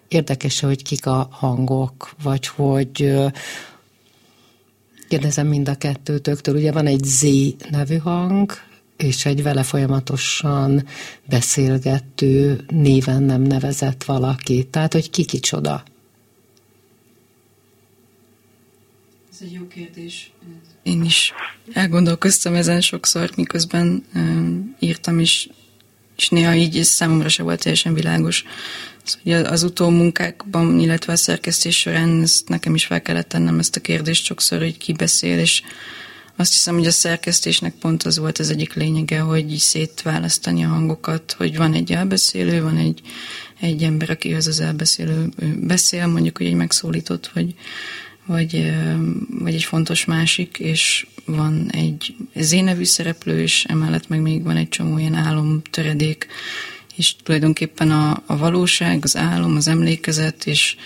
Érdekes, 0.09 0.61
hogy 0.61 0.83
kik 0.83 1.07
a 1.07 1.29
hangok, 1.31 2.15
vagy 2.23 2.47
hogy 2.47 3.15
Kérdezem 5.15 5.47
mind 5.47 5.69
a 5.69 5.75
kettőtöktől, 5.75 6.55
ugye 6.55 6.73
van 6.73 6.87
egy 6.87 7.05
Z 7.05 7.25
nevű 7.71 7.97
hang, 7.97 8.53
és 8.97 9.27
egy 9.27 9.43
vele 9.43 9.63
folyamatosan 9.63 10.87
beszélgető, 11.29 12.65
néven 12.69 13.23
nem 13.23 13.43
nevezett 13.43 14.05
valaki. 14.05 14.65
Tehát, 14.71 14.93
hogy 14.93 15.11
ki 15.11 15.25
kicsoda? 15.25 15.83
Ez 19.33 19.39
egy 19.41 19.53
jó 19.53 19.67
kérdés. 19.67 20.33
Én 20.83 21.05
is 21.05 21.33
elgondolkoztam 21.73 22.55
ezen 22.55 22.81
sokszor, 22.81 23.31
miközben 23.37 24.05
um, 24.15 24.77
írtam, 24.79 25.19
és, 25.19 25.49
és 26.17 26.29
néha 26.29 26.55
így 26.55 26.83
számomra 26.83 27.29
se 27.29 27.43
volt 27.43 27.63
teljesen 27.63 27.95
világos, 27.95 28.45
Szóval 29.05 29.45
az 29.45 29.63
utómunkákban, 29.63 30.79
illetve 30.79 31.13
a 31.13 31.17
szerkesztés 31.17 31.79
során 31.79 32.23
ezt 32.23 32.49
nekem 32.49 32.75
is 32.75 32.85
fel 32.85 33.03
kellett 33.03 33.29
tennem 33.29 33.59
ezt 33.59 33.77
a 33.77 33.81
kérdést 33.81 34.25
sokszor, 34.25 34.59
hogy 34.59 34.79
ki 34.79 34.93
beszél, 34.93 35.39
és 35.39 35.63
azt 36.37 36.53
hiszem, 36.53 36.75
hogy 36.75 36.87
a 36.87 36.91
szerkesztésnek 36.91 37.75
pont 37.75 38.03
az 38.03 38.19
volt 38.19 38.39
az 38.39 38.51
egyik 38.51 38.75
lényege, 38.75 39.19
hogy 39.21 39.53
így 39.53 39.59
szétválasztani 39.59 40.65
a 40.65 40.69
hangokat, 40.69 41.35
hogy 41.39 41.57
van 41.57 41.75
egy 41.75 41.93
elbeszélő, 41.93 42.63
van 42.63 42.77
egy, 42.77 43.01
egy 43.61 43.83
ember, 43.83 44.11
akihez 44.11 44.47
az 44.47 44.61
elbeszélő 44.61 45.29
beszél, 45.61 46.07
mondjuk, 46.07 46.37
hogy 46.37 46.47
egy 46.47 46.55
megszólított, 46.55 47.31
vagy, 47.35 47.55
vagy, 48.27 48.73
vagy 49.29 49.55
egy 49.55 49.65
fontos 49.65 50.05
másik, 50.05 50.59
és 50.59 51.07
van 51.25 51.71
egy 51.71 52.15
zénevű 52.35 52.85
szereplő, 52.85 53.41
és 53.41 53.65
emellett 53.65 54.09
meg 54.09 54.21
még 54.21 54.43
van 54.43 54.57
egy 54.57 54.69
csomó 54.69 54.99
ilyen 54.99 55.15
álomtöredék, 55.15 56.27
és 56.97 57.17
tulajdonképpen 57.23 57.91
a, 57.91 58.23
a 58.27 58.37
valóság, 58.37 59.01
az 59.03 59.17
álom, 59.17 59.57
az 59.57 59.69
emlékezet, 59.69 60.47
és 60.47 60.77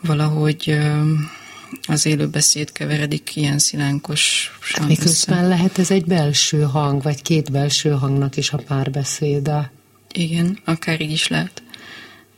valahogy 0.00 0.78
az 1.86 2.06
élő 2.06 2.26
beszéd 2.26 2.72
keveredik 2.72 3.36
ilyen 3.36 3.58
szilánkos 3.58 4.50
Miközben 4.86 5.38
össze. 5.38 5.48
lehet 5.48 5.78
ez 5.78 5.90
egy 5.90 6.04
belső 6.04 6.62
hang, 6.62 7.02
vagy 7.02 7.22
két 7.22 7.50
belső 7.50 7.90
hangnak 7.90 8.36
is 8.36 8.50
a 8.50 8.56
párbeszéde. 8.66 9.72
Igen, 10.12 10.58
akár 10.64 11.00
így 11.00 11.10
is 11.10 11.28
lehet. 11.28 11.62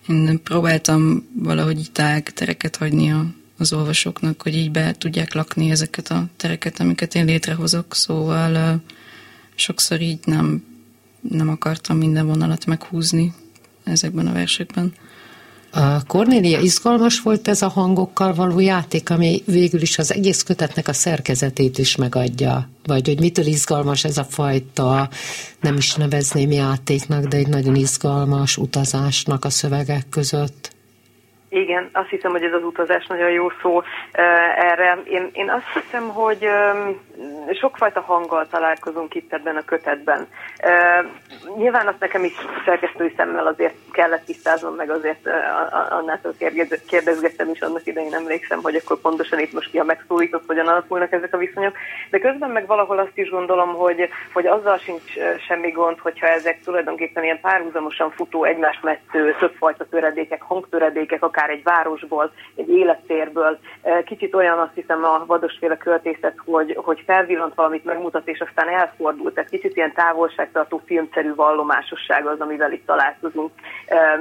Én 0.08 0.40
próbáltam 0.42 1.28
valahogy 1.34 1.78
így 1.78 1.92
tág 1.92 2.32
tereket 2.32 2.76
hagyni 2.76 3.12
a, 3.12 3.26
az 3.58 3.72
olvasóknak, 3.72 4.42
hogy 4.42 4.56
így 4.56 4.70
be 4.70 4.92
tudják 4.92 5.34
lakni 5.34 5.70
ezeket 5.70 6.08
a 6.10 6.26
tereket, 6.36 6.80
amiket 6.80 7.14
én 7.14 7.24
létrehozok, 7.24 7.94
szóval 7.94 8.82
sokszor 9.54 10.00
így 10.00 10.18
nem 10.24 10.64
nem 11.30 11.48
akartam 11.48 11.96
minden 11.96 12.26
vonalat 12.26 12.66
meghúzni 12.66 13.32
ezekben 13.84 14.26
a 14.26 14.32
versekben. 14.32 14.92
A 15.70 16.04
Cornélia, 16.06 16.60
izgalmas 16.60 17.20
volt 17.20 17.48
ez 17.48 17.62
a 17.62 17.68
hangokkal 17.68 18.34
való 18.34 18.58
játék, 18.58 19.10
ami 19.10 19.42
végül 19.46 19.80
is 19.80 19.98
az 19.98 20.12
egész 20.12 20.42
kötetnek 20.42 20.88
a 20.88 20.92
szerkezetét 20.92 21.78
is 21.78 21.96
megadja? 21.96 22.68
Vagy 22.84 23.06
hogy 23.06 23.20
mitől 23.20 23.46
izgalmas 23.46 24.04
ez 24.04 24.18
a 24.18 24.24
fajta, 24.24 25.08
nem 25.60 25.76
is 25.76 25.94
nevezném 25.94 26.50
játéknak, 26.50 27.24
de 27.24 27.36
egy 27.36 27.48
nagyon 27.48 27.74
izgalmas 27.74 28.56
utazásnak 28.56 29.44
a 29.44 29.50
szövegek 29.50 30.08
között? 30.08 30.76
Igen, 31.48 31.88
azt 31.92 32.08
hiszem, 32.08 32.30
hogy 32.30 32.42
ez 32.42 32.52
az 32.52 32.64
utazás 32.64 33.06
nagyon 33.06 33.30
jó 33.30 33.46
szó 33.62 33.82
erre. 34.56 34.98
Én, 35.04 35.30
én 35.32 35.50
azt 35.50 35.84
hiszem, 35.84 36.08
hogy 36.08 36.48
sokfajta 37.60 38.00
hanggal 38.00 38.46
találkozunk 38.46 39.14
itt 39.14 39.32
ebben 39.32 39.56
a 39.56 39.64
kötetben. 39.64 40.26
Nyilván 41.56 41.86
azt 41.86 42.00
nekem 42.00 42.24
is 42.24 42.32
szerkesztői 42.64 43.12
szemmel 43.16 43.46
azért 43.46 43.74
kellett 43.92 44.24
tisztáznom, 44.24 44.74
meg 44.74 44.90
azért 44.90 45.28
annától 45.90 46.34
kérdezgettem 46.86 47.48
is 47.50 47.60
annak 47.60 47.86
idején 47.86 48.14
emlékszem, 48.14 48.62
hogy 48.62 48.74
akkor 48.74 49.00
pontosan 49.00 49.38
itt 49.38 49.52
most 49.52 49.70
ki 49.70 49.78
a 49.78 49.84
megszólított, 49.84 50.46
hogyan 50.46 50.66
alakulnak 50.68 51.12
ezek 51.12 51.34
a 51.34 51.38
viszonyok. 51.38 51.76
De 52.10 52.18
közben 52.18 52.50
meg 52.50 52.66
valahol 52.66 52.98
azt 52.98 53.18
is 53.18 53.30
gondolom, 53.30 53.74
hogy, 53.74 54.08
hogy 54.32 54.46
azzal 54.46 54.78
sincs 54.78 55.12
semmi 55.46 55.70
gond, 55.70 55.98
hogyha 55.98 56.26
ezek 56.26 56.60
tulajdonképpen 56.64 57.24
ilyen 57.24 57.40
párhuzamosan 57.40 58.10
futó, 58.10 58.44
egymást 58.44 58.82
metsző, 58.82 59.36
többfajta 59.38 59.84
töredékek, 59.84 60.42
hangtöredékek, 60.42 61.22
akár 61.22 61.37
egy 61.46 61.62
városból, 61.62 62.32
egy 62.54 62.68
élettérből. 62.68 63.58
Kicsit 64.04 64.34
olyan 64.34 64.58
azt 64.58 64.74
hiszem 64.74 65.04
a 65.04 65.24
vadosféle 65.26 65.76
költészet, 65.76 66.34
hogy, 66.44 66.76
hogy 66.84 67.04
pillanat 67.04 67.54
valamit 67.54 67.84
megmutat, 67.84 68.28
és 68.28 68.40
aztán 68.40 68.68
elfordult. 68.68 69.34
Tehát 69.34 69.50
kicsit 69.50 69.76
ilyen 69.76 69.92
távolságtartó 69.94 70.82
filmszerű 70.86 71.34
vallomásosság 71.34 72.26
az, 72.26 72.40
amivel 72.40 72.72
itt 72.72 72.86
találkozunk, 72.86 73.50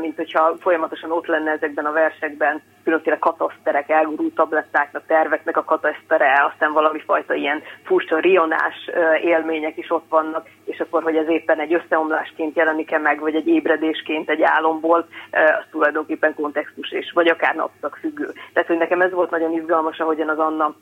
mint 0.02 0.16
hogyha 0.16 0.56
folyamatosan 0.60 1.12
ott 1.12 1.26
lenne 1.26 1.52
ezekben 1.52 1.86
a 1.86 1.92
versekben 1.92 2.62
különféle 2.88 3.17
kataszterek, 3.17 3.89
elgurult 3.89 4.36
tablettáknak, 4.36 5.06
terveknek 5.08 5.58
a 5.58 5.63
katasztere, 5.63 6.51
aztán 6.51 6.74
valami 6.74 7.00
fajta 7.00 7.34
ilyen 7.34 7.62
furcsa 7.84 8.20
rionás 8.20 8.89
élmények 9.24 9.77
is 9.77 9.91
ott 9.91 10.06
vannak, 10.10 10.48
és 10.65 10.79
akkor, 10.79 11.03
hogy 11.03 11.15
ez 11.15 11.27
éppen 11.27 11.60
egy 11.60 11.74
összeomlásként 11.74 12.56
jelenik-e 12.56 12.98
meg, 12.98 13.20
vagy 13.20 13.36
egy 13.36 13.48
ébredésként 13.48 14.29
egy 14.29 14.41
álomból, 14.41 15.08
az 15.32 15.65
tulajdonképpen 15.72 16.36
kontextus 16.36 16.91
és 16.91 17.12
vagy 17.13 17.27
akár 17.27 17.56
napszak 17.56 17.98
függő. 18.01 18.32
Tehát, 18.53 18.67
hogy 18.67 18.77
nekem 18.77 19.01
ez 19.01 19.12
volt 19.12 19.29
nagyon 19.29 19.53
izgalmas, 19.53 20.00
ahogyan 20.00 20.29
az 20.29 20.39
Anna 20.39 20.75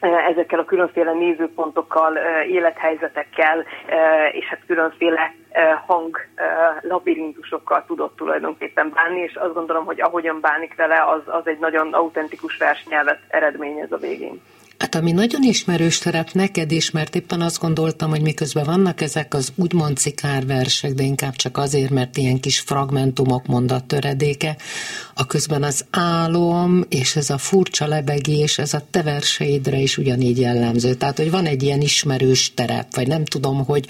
ezekkel 0.00 0.58
a 0.58 0.64
különféle 0.64 1.12
nézőpontokkal, 1.12 2.16
élethelyzetekkel, 2.48 3.64
és 4.32 4.46
hát 4.46 4.60
különféle 4.66 5.34
hang 5.86 6.16
labirintusokkal 6.80 7.84
tudott 7.86 8.16
tulajdonképpen 8.16 8.92
bánni, 8.94 9.20
és 9.20 9.34
azt 9.34 9.54
gondolom, 9.54 9.84
hogy 9.84 10.00
ahogyan 10.00 10.40
bánik 10.40 10.74
vele, 10.76 11.04
az, 11.04 11.22
az 11.26 11.46
egy 11.46 11.58
nagyon 11.58 11.92
autentikus 11.92 12.56
versnyelvet 12.56 13.20
eredményez 13.28 13.92
a 13.92 13.96
végén. 13.96 14.40
Hát 14.80 14.94
ami 14.94 15.12
nagyon 15.12 15.42
ismerős 15.42 15.98
terep 15.98 16.32
neked 16.32 16.72
is, 16.72 16.90
mert 16.90 17.14
éppen 17.14 17.40
azt 17.40 17.58
gondoltam, 17.58 18.10
hogy 18.10 18.20
miközben 18.20 18.64
vannak 18.64 19.00
ezek 19.00 19.34
az 19.34 19.52
úgymond 19.54 19.96
cikárversek, 19.96 20.92
de 20.92 21.02
inkább 21.02 21.36
csak 21.36 21.56
azért, 21.56 21.90
mert 21.90 22.16
ilyen 22.16 22.40
kis 22.40 22.60
fragmentumok, 22.60 23.46
mondattöredéke, 23.46 24.56
a 25.14 25.26
közben 25.26 25.62
az 25.62 25.84
álom 25.90 26.84
és 26.88 27.16
ez 27.16 27.30
a 27.30 27.38
furcsa 27.38 27.86
lebegés, 27.86 28.58
ez 28.58 28.74
a 28.74 28.86
te 28.90 29.02
verseidre 29.02 29.78
is 29.78 29.98
ugyanígy 29.98 30.38
jellemző. 30.38 30.94
Tehát, 30.94 31.16
hogy 31.16 31.30
van 31.30 31.46
egy 31.46 31.62
ilyen 31.62 31.80
ismerős 31.80 32.54
terep, 32.54 32.94
vagy 32.94 33.06
nem 33.06 33.24
tudom, 33.24 33.64
hogy, 33.64 33.86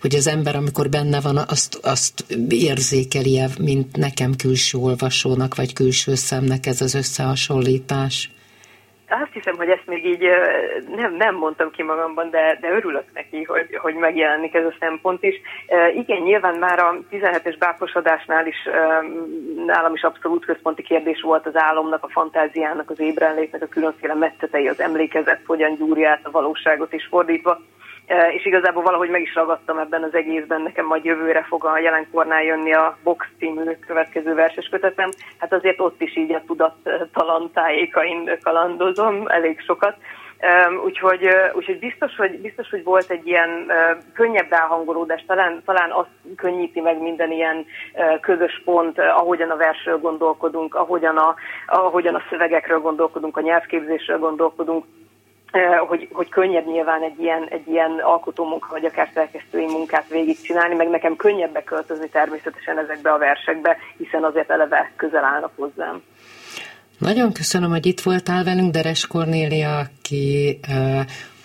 hogy 0.00 0.14
az 0.14 0.26
ember, 0.26 0.56
amikor 0.56 0.88
benne 0.88 1.20
van, 1.20 1.36
azt, 1.36 1.78
azt 1.82 2.24
érzékeli 2.48 3.40
mint 3.58 3.96
nekem 3.96 4.36
külső 4.36 4.78
olvasónak, 4.78 5.54
vagy 5.54 5.72
külső 5.72 6.14
szemnek 6.14 6.66
ez 6.66 6.80
az 6.80 6.94
összehasonlítás 6.94 8.30
azt 9.10 9.32
hiszem, 9.32 9.56
hogy 9.56 9.68
ezt 9.68 9.86
még 9.86 10.04
így 10.04 10.28
nem, 10.96 11.14
nem 11.14 11.34
mondtam 11.34 11.70
ki 11.70 11.82
magamban, 11.82 12.30
de, 12.30 12.58
de 12.60 12.70
örülök 12.70 13.04
neki, 13.14 13.42
hogy, 13.42 13.76
hogy 13.76 13.94
megjelenik 13.94 14.54
ez 14.54 14.64
a 14.64 14.74
szempont 14.80 15.22
is. 15.22 15.40
Igen, 15.94 16.22
nyilván 16.22 16.54
már 16.54 16.78
a 16.78 16.98
17-es 17.10 17.56
báposodásnál 17.58 18.46
is 18.46 18.68
nálam 19.66 19.94
is 19.94 20.02
abszolút 20.02 20.44
központi 20.44 20.82
kérdés 20.82 21.20
volt 21.20 21.46
az 21.46 21.56
álomnak, 21.56 22.04
a 22.04 22.08
fantáziának, 22.08 22.90
az 22.90 23.00
ébrenlétnek 23.00 23.62
a 23.62 23.66
különféle 23.66 24.14
metszetei, 24.14 24.68
az 24.68 24.80
emlékezet, 24.80 25.40
hogyan 25.46 25.74
gyúrja 25.74 26.10
át 26.10 26.20
a 26.26 26.30
valóságot 26.30 26.92
is 26.92 27.06
fordítva 27.06 27.60
és 28.36 28.46
igazából 28.46 28.82
valahogy 28.82 29.10
meg 29.10 29.20
is 29.20 29.34
ragadtam 29.34 29.78
ebben 29.78 30.02
az 30.02 30.14
egészben, 30.14 30.62
nekem 30.62 30.86
majd 30.86 31.04
jövőre 31.04 31.42
fog 31.42 31.64
a 31.64 31.78
jelenkornál 31.78 32.42
jönni 32.42 32.72
a 32.72 32.96
Box 33.02 33.26
című 33.38 33.70
következő 33.86 34.34
verses 34.34 34.68
kötetem, 34.68 35.10
hát 35.38 35.52
azért 35.52 35.80
ott 35.80 36.00
is 36.00 36.16
így 36.16 36.32
a 36.32 36.42
tudattalan 36.46 37.50
tájékain 37.52 38.38
kalandozom 38.42 39.26
elég 39.26 39.60
sokat, 39.60 39.96
úgyhogy, 40.84 41.28
úgyhogy 41.52 41.78
biztos, 41.78 42.16
hogy, 42.16 42.40
biztos, 42.40 42.70
hogy 42.70 42.84
volt 42.84 43.10
egy 43.10 43.26
ilyen 43.26 43.72
könnyebb 44.14 44.52
elhangolódás, 44.52 45.24
talán, 45.26 45.62
talán 45.64 45.90
azt 45.90 46.36
könnyíti 46.36 46.80
meg 46.80 47.00
minden 47.00 47.32
ilyen 47.32 47.66
közös 48.20 48.62
pont, 48.64 48.98
ahogyan 48.98 49.50
a 49.50 49.56
versről 49.56 49.98
gondolkodunk, 49.98 50.74
ahogyan 50.74 51.16
a, 51.16 51.34
ahogyan 51.66 52.14
a 52.14 52.22
szövegekről 52.30 52.80
gondolkodunk, 52.80 53.36
a 53.36 53.40
nyelvképzésről 53.40 54.18
gondolkodunk, 54.18 54.84
hogy, 55.88 56.08
hogy 56.12 56.28
könnyebb 56.28 56.66
nyilván 56.66 57.02
egy 57.02 57.18
ilyen, 57.20 57.46
egy 57.48 57.68
ilyen 57.68 57.98
alkotó 58.02 58.44
munka, 58.44 58.68
vagy 58.70 58.84
akár 58.84 59.10
szerkesztői 59.14 59.66
munkát 59.66 60.08
végigcsinálni, 60.08 60.74
meg 60.74 60.88
nekem 60.88 61.16
könnyebb 61.16 61.52
beköltözni 61.52 62.08
természetesen 62.08 62.78
ezekbe 62.78 63.12
a 63.12 63.18
versekbe, 63.18 63.76
hiszen 63.96 64.24
azért 64.24 64.50
eleve 64.50 64.92
közel 64.96 65.24
állnak 65.24 65.52
hozzám. 65.56 66.02
Nagyon 66.98 67.32
köszönöm, 67.32 67.70
hogy 67.70 67.86
itt 67.86 68.00
voltál 68.00 68.44
velünk, 68.44 68.72
Deres 68.72 69.06
Kornélia, 69.06 69.78
aki 69.78 70.58
uh, 70.68 71.00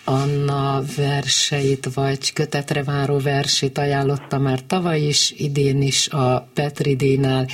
Anna 0.08 0.82
verseit, 0.96 1.94
vagy 1.94 2.32
kötetre 2.32 2.82
váró 2.84 3.18
versét 3.18 3.78
ajánlotta 3.78 4.38
már 4.38 4.58
tavaly 4.66 5.00
is, 5.00 5.34
idén 5.36 5.82
is 5.82 6.08
a 6.08 6.48
Petri 6.54 6.96
Dénál, 6.96 7.46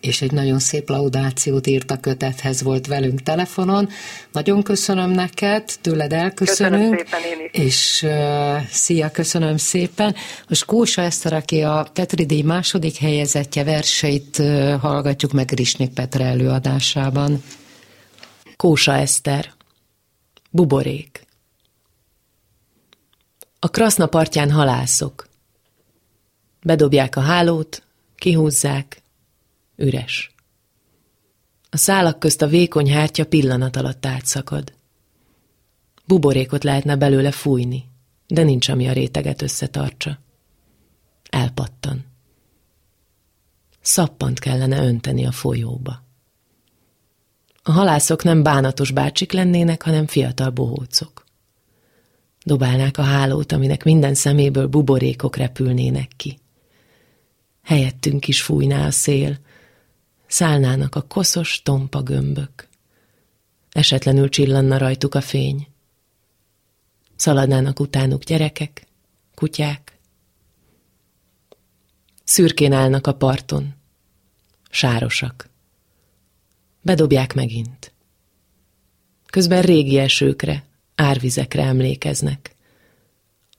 és 0.00 0.22
egy 0.22 0.32
nagyon 0.32 0.58
szép 0.58 0.88
laudációt 0.88 1.66
írt 1.66 1.90
a 1.90 1.96
kötethez, 1.96 2.62
volt 2.62 2.86
velünk 2.86 3.22
telefonon. 3.22 3.88
Nagyon 4.32 4.62
köszönöm 4.62 5.10
neked, 5.10 5.64
tőled 5.80 6.12
elköszönünk. 6.12 6.96
Köszönöm 6.96 7.20
szépen 7.20 7.38
én 7.38 7.48
is. 7.52 7.66
És 7.66 8.02
uh, 8.02 8.66
szia, 8.70 9.10
köszönöm 9.10 9.56
szépen. 9.56 10.14
Most 10.48 10.64
Kósa 10.64 11.02
Eszter, 11.02 11.32
aki 11.32 11.62
a 11.62 11.88
Petri 11.92 12.26
díj 12.26 12.42
második 12.42 12.96
helyezettje 12.96 13.64
verseit 13.64 14.38
uh, 14.38 14.80
hallgatjuk 14.80 15.32
meg 15.32 15.50
Risnik 15.52 15.92
Petre 15.92 16.24
előadásában. 16.24 17.42
Kósa 18.56 18.94
Eszter 18.94 19.52
Buborék 20.50 21.26
A 23.58 23.68
kraszna 23.68 24.06
partján 24.06 24.50
halászok. 24.50 25.28
Bedobják 26.62 27.16
a 27.16 27.20
hálót, 27.20 27.82
kihúzzák, 28.16 29.02
Üres. 29.80 30.34
A 31.70 31.76
szálak 31.76 32.18
közt 32.18 32.42
a 32.42 32.46
vékony 32.46 32.92
hártya 32.92 33.26
pillanat 33.26 33.76
alatt 33.76 34.06
átszakad. 34.06 34.72
Buborékot 36.06 36.64
lehetne 36.64 36.96
belőle 36.96 37.30
fújni, 37.30 37.84
de 38.26 38.42
nincs, 38.42 38.68
ami 38.68 38.88
a 38.88 38.92
réteget 38.92 39.42
összetartsa. 39.42 40.18
Elpattan. 41.30 42.04
Szappant 43.80 44.38
kellene 44.38 44.84
önteni 44.84 45.26
a 45.26 45.32
folyóba. 45.32 46.02
A 47.62 47.72
halászok 47.72 48.22
nem 48.22 48.42
bánatos 48.42 48.90
bácsik 48.90 49.32
lennének, 49.32 49.82
hanem 49.82 50.06
fiatal 50.06 50.50
bohócok. 50.50 51.24
Dobálnák 52.44 52.98
a 52.98 53.02
hálót, 53.02 53.52
aminek 53.52 53.84
minden 53.84 54.14
szeméből 54.14 54.66
buborékok 54.66 55.36
repülnének 55.36 56.10
ki. 56.16 56.38
Helyettünk 57.62 58.28
is 58.28 58.42
fújná 58.42 58.86
a 58.86 58.90
szél, 58.90 59.38
szállnának 60.28 60.94
a 60.94 61.02
koszos, 61.02 61.62
tompa 61.62 62.02
gömbök. 62.02 62.68
Esetlenül 63.70 64.28
csillanna 64.28 64.78
rajtuk 64.78 65.14
a 65.14 65.20
fény. 65.20 65.66
Szaladnának 67.16 67.80
utánuk 67.80 68.22
gyerekek, 68.22 68.86
kutyák. 69.34 69.98
Szürkén 72.24 72.72
állnak 72.72 73.06
a 73.06 73.14
parton, 73.14 73.74
sárosak. 74.70 75.48
Bedobják 76.80 77.34
megint. 77.34 77.92
Közben 79.26 79.62
régi 79.62 79.98
esőkre, 79.98 80.64
árvizekre 80.94 81.62
emlékeznek. 81.62 82.54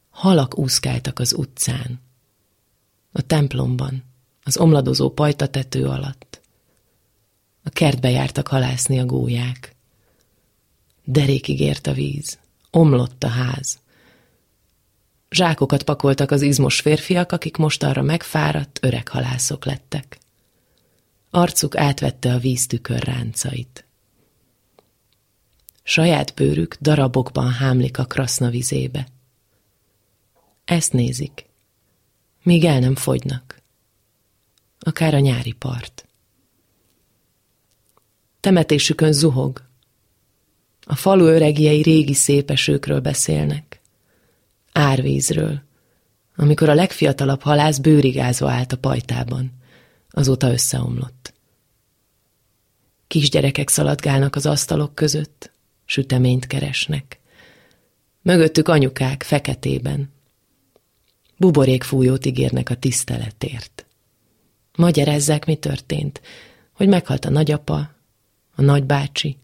Halak 0.09 0.57
úszkáltak 0.57 1.19
az 1.19 1.33
utcán. 1.33 2.01
A 3.11 3.21
templomban, 3.21 4.03
az 4.43 4.57
omladozó 4.57 5.09
pajtatető 5.09 5.85
alatt. 5.85 6.28
A 7.69 7.71
kertbe 7.71 8.09
jártak 8.09 8.47
halászni 8.47 8.99
a 8.99 9.05
gólyák. 9.05 9.75
Derékig 11.03 11.59
ért 11.59 11.87
a 11.87 11.93
víz, 11.93 12.39
omlott 12.71 13.23
a 13.23 13.27
ház. 13.27 13.79
Zsákokat 15.29 15.83
pakoltak 15.83 16.31
az 16.31 16.41
izmos 16.41 16.79
férfiak, 16.79 17.31
akik 17.31 17.57
most 17.57 17.83
arra 17.83 18.01
megfáradt, 18.01 18.79
öreg 18.81 19.07
halászok 19.07 19.65
lettek. 19.65 20.19
Arcuk 21.29 21.77
átvette 21.77 22.33
a 22.33 22.37
víz 22.37 22.67
tükör 22.67 23.03
ráncait. 23.03 23.85
Saját 25.83 26.33
bőrük 26.33 26.77
darabokban 26.81 27.51
hámlik 27.51 27.97
a 27.97 28.05
kraszna 28.05 28.49
vizébe. 28.49 29.07
Ezt 30.65 30.93
nézik, 30.93 31.45
míg 32.43 32.65
el 32.65 32.79
nem 32.79 32.95
fogynak. 32.95 33.61
Akár 34.79 35.13
a 35.13 35.19
nyári 35.19 35.53
part. 35.53 36.08
Temetésükön 38.49 39.11
zuhog. 39.11 39.61
A 40.85 40.95
falu 40.95 41.25
öregjei 41.25 41.81
régi 41.81 42.13
szépesőkről 42.13 42.99
beszélnek. 42.99 43.81
Árvízről, 44.73 45.61
amikor 46.35 46.69
a 46.69 46.73
legfiatalabb 46.73 47.41
halász 47.41 47.77
bőrigázva 47.77 48.49
állt 48.49 48.71
a 48.71 48.77
pajtában. 48.77 49.51
Azóta 50.09 50.51
összeomlott. 50.51 51.33
Kisgyerekek 53.07 53.69
szaladgálnak 53.69 54.35
az 54.35 54.45
asztalok 54.45 54.95
között, 54.95 55.51
süteményt 55.85 56.47
keresnek. 56.47 57.19
Mögöttük 58.21 58.67
anyukák 58.67 59.23
feketében. 59.23 60.13
Buborékfújót 61.37 62.25
ígérnek 62.25 62.69
a 62.69 62.75
tiszteletért. 62.75 63.85
Magyarázzák, 64.75 65.45
mi 65.45 65.55
történt, 65.55 66.21
hogy 66.73 66.87
meghalt 66.87 67.25
a 67.25 67.29
nagyapa, 67.29 67.97
a 68.59 68.61
nagybácsi. 68.61 69.37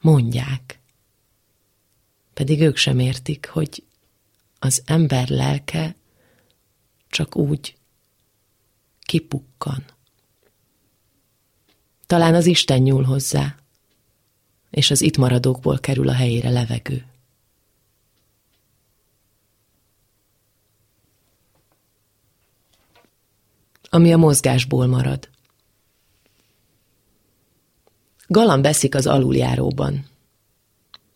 Mondják. 0.00 0.80
Pedig 2.34 2.60
ők 2.60 2.76
sem 2.76 2.98
értik, 2.98 3.48
hogy 3.48 3.84
az 4.58 4.82
ember 4.86 5.28
lelke 5.28 5.96
csak 7.08 7.36
úgy 7.36 7.76
kipukkan. 9.00 9.84
Talán 12.06 12.34
az 12.34 12.46
Isten 12.46 12.82
nyúl 12.82 13.02
hozzá, 13.02 13.56
és 14.70 14.90
az 14.90 15.00
itt 15.00 15.16
maradókból 15.16 15.78
kerül 15.78 16.08
a 16.08 16.14
helyére 16.14 16.50
levegő. 16.50 17.06
Ami 23.82 24.12
a 24.12 24.16
mozgásból 24.16 24.86
marad. 24.86 25.34
Galam 28.26 28.62
beszik 28.62 28.94
az 28.94 29.06
aluljáróban. 29.06 30.04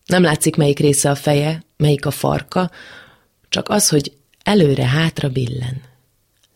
Nem 0.07 0.23
látszik, 0.23 0.57
melyik 0.57 0.79
része 0.79 1.11
a 1.11 1.15
feje, 1.15 1.65
melyik 1.77 2.07
a 2.07 2.11
farka, 2.11 2.71
csak 3.49 3.69
az, 3.69 3.89
hogy 3.89 4.13
előre-hátra 4.43 5.29
billen. 5.29 5.83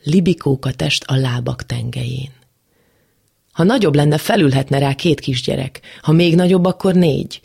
Libikók 0.02 0.66
a 0.66 0.72
test 0.72 1.04
a 1.06 1.14
lábak 1.14 1.66
tengelyén. 1.66 2.32
Ha 3.52 3.62
nagyobb 3.62 3.94
lenne, 3.94 4.18
felülhetne 4.18 4.78
rá 4.78 4.94
két 4.94 5.20
kisgyerek. 5.20 5.80
Ha 6.02 6.12
még 6.12 6.34
nagyobb, 6.34 6.64
akkor 6.64 6.94
négy. 6.94 7.40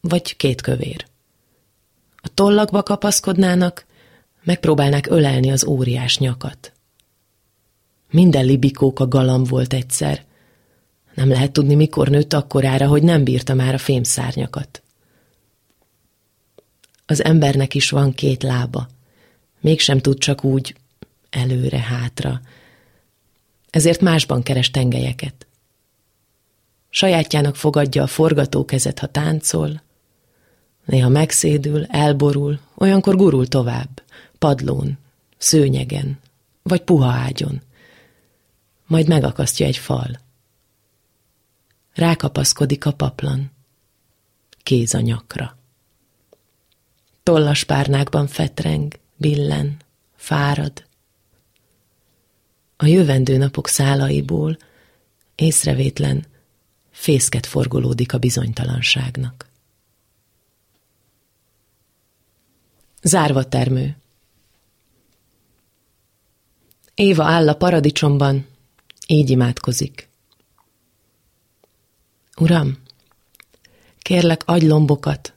Vagy 0.00 0.36
két 0.36 0.60
kövér. 0.60 1.06
A 2.16 2.28
tollakba 2.34 2.82
kapaszkodnának, 2.82 3.86
megpróbálnák 4.42 5.06
ölelni 5.06 5.50
az 5.50 5.64
óriás 5.64 6.18
nyakat. 6.18 6.72
Minden 8.10 8.44
a 9.00 9.08
galam 9.08 9.44
volt 9.44 9.72
egyszer. 9.72 10.24
Nem 11.18 11.28
lehet 11.28 11.52
tudni, 11.52 11.74
mikor 11.74 12.08
nőtt 12.08 12.32
akkorára, 12.32 12.86
hogy 12.86 13.02
nem 13.02 13.24
bírta 13.24 13.54
már 13.54 13.74
a 13.74 13.78
fémszárnyakat. 13.78 14.82
Az 17.06 17.24
embernek 17.24 17.74
is 17.74 17.90
van 17.90 18.14
két 18.14 18.42
lába. 18.42 18.88
Mégsem 19.60 19.98
tud 19.98 20.18
csak 20.18 20.44
úgy 20.44 20.74
előre-hátra. 21.30 22.40
Ezért 23.70 24.00
másban 24.00 24.42
keres 24.42 24.70
tengelyeket. 24.70 25.46
Sajátjának 26.90 27.56
fogadja 27.56 28.02
a 28.02 28.06
forgatókezet, 28.06 28.98
ha 28.98 29.06
táncol, 29.06 29.82
néha 30.84 31.08
megszédül, 31.08 31.84
elborul, 31.84 32.60
olyankor 32.74 33.16
gurul 33.16 33.48
tovább, 33.48 34.02
padlón, 34.38 34.98
szőnyegen, 35.38 36.18
vagy 36.62 36.80
puha 36.82 37.10
ágyon. 37.10 37.62
Majd 38.86 39.08
megakasztja 39.08 39.66
egy 39.66 39.76
fal. 39.76 40.26
Rákapaszkodik 41.98 42.86
a 42.86 42.92
paplan, 42.92 43.50
kéz 44.62 44.94
a 44.94 45.00
nyakra. 45.00 45.58
Tollas 47.22 47.64
párnákban 47.64 48.26
fetreng, 48.26 48.98
billen, 49.16 49.76
fárad. 50.16 50.86
A 52.76 52.86
jövendő 52.86 53.36
napok 53.36 53.68
szálaiból 53.68 54.58
észrevétlen 55.34 56.26
fészket 56.90 57.46
forgolódik 57.46 58.12
a 58.12 58.18
bizonytalanságnak. 58.18 59.50
Zárva 63.02 63.44
termő. 63.44 63.96
Éva 66.94 67.24
áll 67.24 67.48
a 67.48 67.54
paradicsomban, 67.56 68.46
így 69.06 69.30
imádkozik. 69.30 70.07
Uram, 72.38 72.78
kérlek, 73.98 74.42
adj 74.46 74.66
lombokat, 74.66 75.34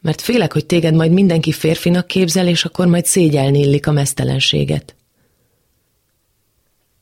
mert 0.00 0.20
félek, 0.20 0.52
hogy 0.52 0.66
téged 0.66 0.94
majd 0.94 1.12
mindenki 1.12 1.52
férfinak 1.52 2.06
képzel, 2.06 2.48
és 2.48 2.64
akkor 2.64 2.86
majd 2.86 3.04
szégyelni 3.04 3.58
illik 3.58 3.86
a 3.86 3.92
mesztelenséget. 3.92 4.96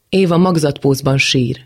Éva 0.09 0.37
magzatpózban 0.37 1.19
sír. 1.19 1.63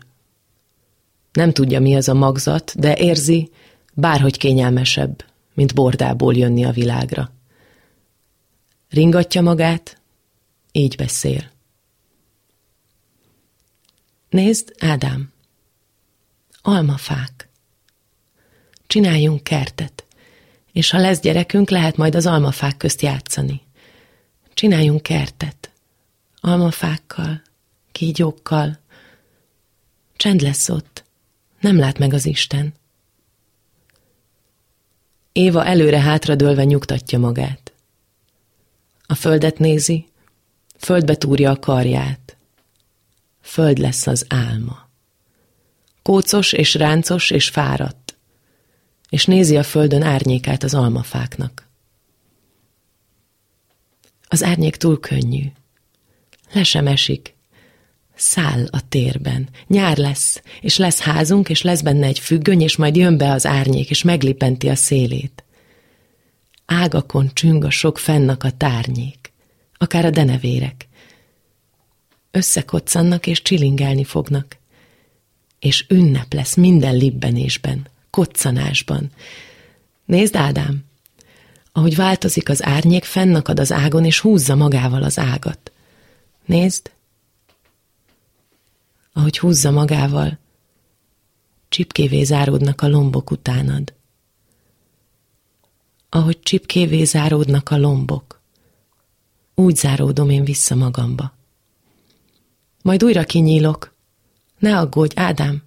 Nem 1.31 1.51
tudja, 1.51 1.79
mi 1.79 1.95
az 1.95 2.09
a 2.09 2.13
magzat, 2.13 2.79
de 2.79 2.95
érzi, 2.97 3.49
bárhogy 3.93 4.37
kényelmesebb, 4.37 5.25
mint 5.53 5.73
bordából 5.73 6.35
jönni 6.35 6.65
a 6.65 6.71
világra. 6.71 7.31
Ringatja 8.89 9.41
magát, 9.41 10.01
így 10.71 10.95
beszél. 10.95 11.51
Nézd, 14.29 14.75
Ádám, 14.79 15.33
almafák. 16.65 17.49
Csináljunk 18.87 19.43
kertet 19.43 20.05
és 20.75 20.89
ha 20.89 20.97
lesz 20.97 21.19
gyerekünk, 21.19 21.69
lehet 21.69 21.97
majd 21.97 22.15
az 22.15 22.25
almafák 22.25 22.77
közt 22.77 23.01
játszani. 23.01 23.61
Csináljunk 24.53 25.01
kertet. 25.01 25.71
Almafákkal, 26.39 27.41
kígyókkal. 27.91 28.79
Csend 30.15 30.41
lesz 30.41 30.69
ott. 30.69 31.03
Nem 31.59 31.77
lát 31.77 31.97
meg 31.97 32.13
az 32.13 32.25
Isten. 32.25 32.73
Éva 35.31 35.65
előre-hátra 35.65 36.35
dőlve 36.35 36.63
nyugtatja 36.63 37.19
magát. 37.19 37.73
A 39.05 39.15
földet 39.15 39.59
nézi, 39.59 40.07
földbe 40.77 41.15
túrja 41.15 41.51
a 41.51 41.59
karját. 41.59 42.37
Föld 43.41 43.77
lesz 43.77 44.07
az 44.07 44.25
álma. 44.29 44.84
Kócos 46.05 46.53
és 46.53 46.73
ráncos 46.73 47.29
és 47.29 47.49
fáradt 47.49 48.05
és 49.09 49.25
nézi 49.25 49.57
a 49.57 49.63
földön 49.63 50.01
árnyékát 50.01 50.63
az 50.63 50.73
almafáknak. 50.73 51.69
Az 54.27 54.43
árnyék 54.43 54.75
túl 54.75 54.99
könnyű. 54.99 55.43
Le 56.51 56.63
sem 56.63 56.87
esik. 56.87 57.35
Száll 58.15 58.67
a 58.71 58.87
térben. 58.89 59.49
Nyár 59.67 59.97
lesz, 59.97 60.41
és 60.61 60.77
lesz 60.77 60.99
házunk, 60.99 61.49
és 61.49 61.61
lesz 61.61 61.81
benne 61.81 62.05
egy 62.05 62.19
függöny, 62.19 62.61
és 62.61 62.75
majd 62.75 62.95
jön 62.95 63.17
be 63.17 63.31
az 63.31 63.45
árnyék, 63.45 63.89
és 63.89 64.03
meglipenti 64.03 64.69
a 64.69 64.75
szélét. 64.75 65.43
Ágakon 66.65 67.29
csüng 67.33 67.63
a 67.63 67.69
sok 67.69 67.97
fennak 67.97 68.43
a 68.43 68.51
tárnyék, 68.51 69.33
akár 69.77 70.05
a 70.05 70.09
denevérek. 70.09 70.87
Összekoccannak 72.31 73.27
és 73.27 73.41
csilingelni 73.41 74.03
fognak, 74.03 74.57
és 75.59 75.85
ünnep 75.89 76.33
lesz 76.33 76.55
minden 76.55 76.95
libbenésben 76.95 77.87
koccanásban. 78.09 79.11
Nézd, 80.05 80.35
Ádám, 80.35 80.83
ahogy 81.71 81.95
változik 81.95 82.49
az 82.49 82.63
árnyék, 82.63 83.03
fennakad 83.03 83.59
az 83.59 83.71
ágon, 83.71 84.05
és 84.05 84.19
húzza 84.19 84.55
magával 84.55 85.03
az 85.03 85.19
ágat. 85.19 85.71
Nézd, 86.45 86.91
ahogy 89.13 89.37
húzza 89.37 89.71
magával, 89.71 90.37
csipkévé 91.69 92.23
záródnak 92.23 92.81
a 92.81 92.87
lombok 92.87 93.31
utánad. 93.31 93.93
Ahogy 96.09 96.39
csipkévé 96.39 97.03
záródnak 97.03 97.69
a 97.69 97.77
lombok, 97.77 98.41
úgy 99.55 99.75
záródom 99.75 100.29
én 100.29 100.43
vissza 100.43 100.75
magamba. 100.75 101.33
Majd 102.81 103.03
újra 103.03 103.23
kinyílok. 103.23 103.94
Ne 104.57 104.77
aggódj, 104.77 105.15
Ádám, 105.15 105.63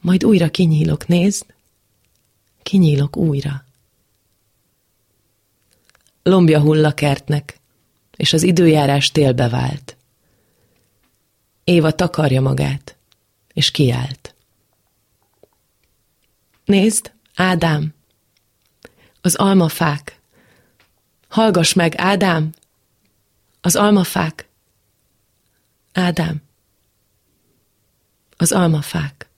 majd 0.00 0.24
újra 0.24 0.50
kinyílok, 0.50 1.06
nézd. 1.06 1.46
Kinyílok 2.62 3.16
újra. 3.16 3.64
Lombja 6.22 6.60
hull 6.60 6.84
a 6.84 6.94
kertnek, 6.94 7.58
és 8.16 8.32
az 8.32 8.42
időjárás 8.42 9.10
télbe 9.10 9.48
vált. 9.48 9.96
Éva 11.64 11.92
takarja 11.94 12.40
magát, 12.40 12.96
és 13.52 13.70
kiállt. 13.70 14.34
Nézd, 16.64 17.12
Ádám, 17.34 17.94
az 19.20 19.34
almafák. 19.34 20.20
Hallgass 21.28 21.72
meg, 21.72 21.94
Ádám, 21.96 22.52
az 23.60 23.76
almafák. 23.76 24.48
Ádám, 25.92 26.42
az 28.42 28.52
almafák. 28.52 29.30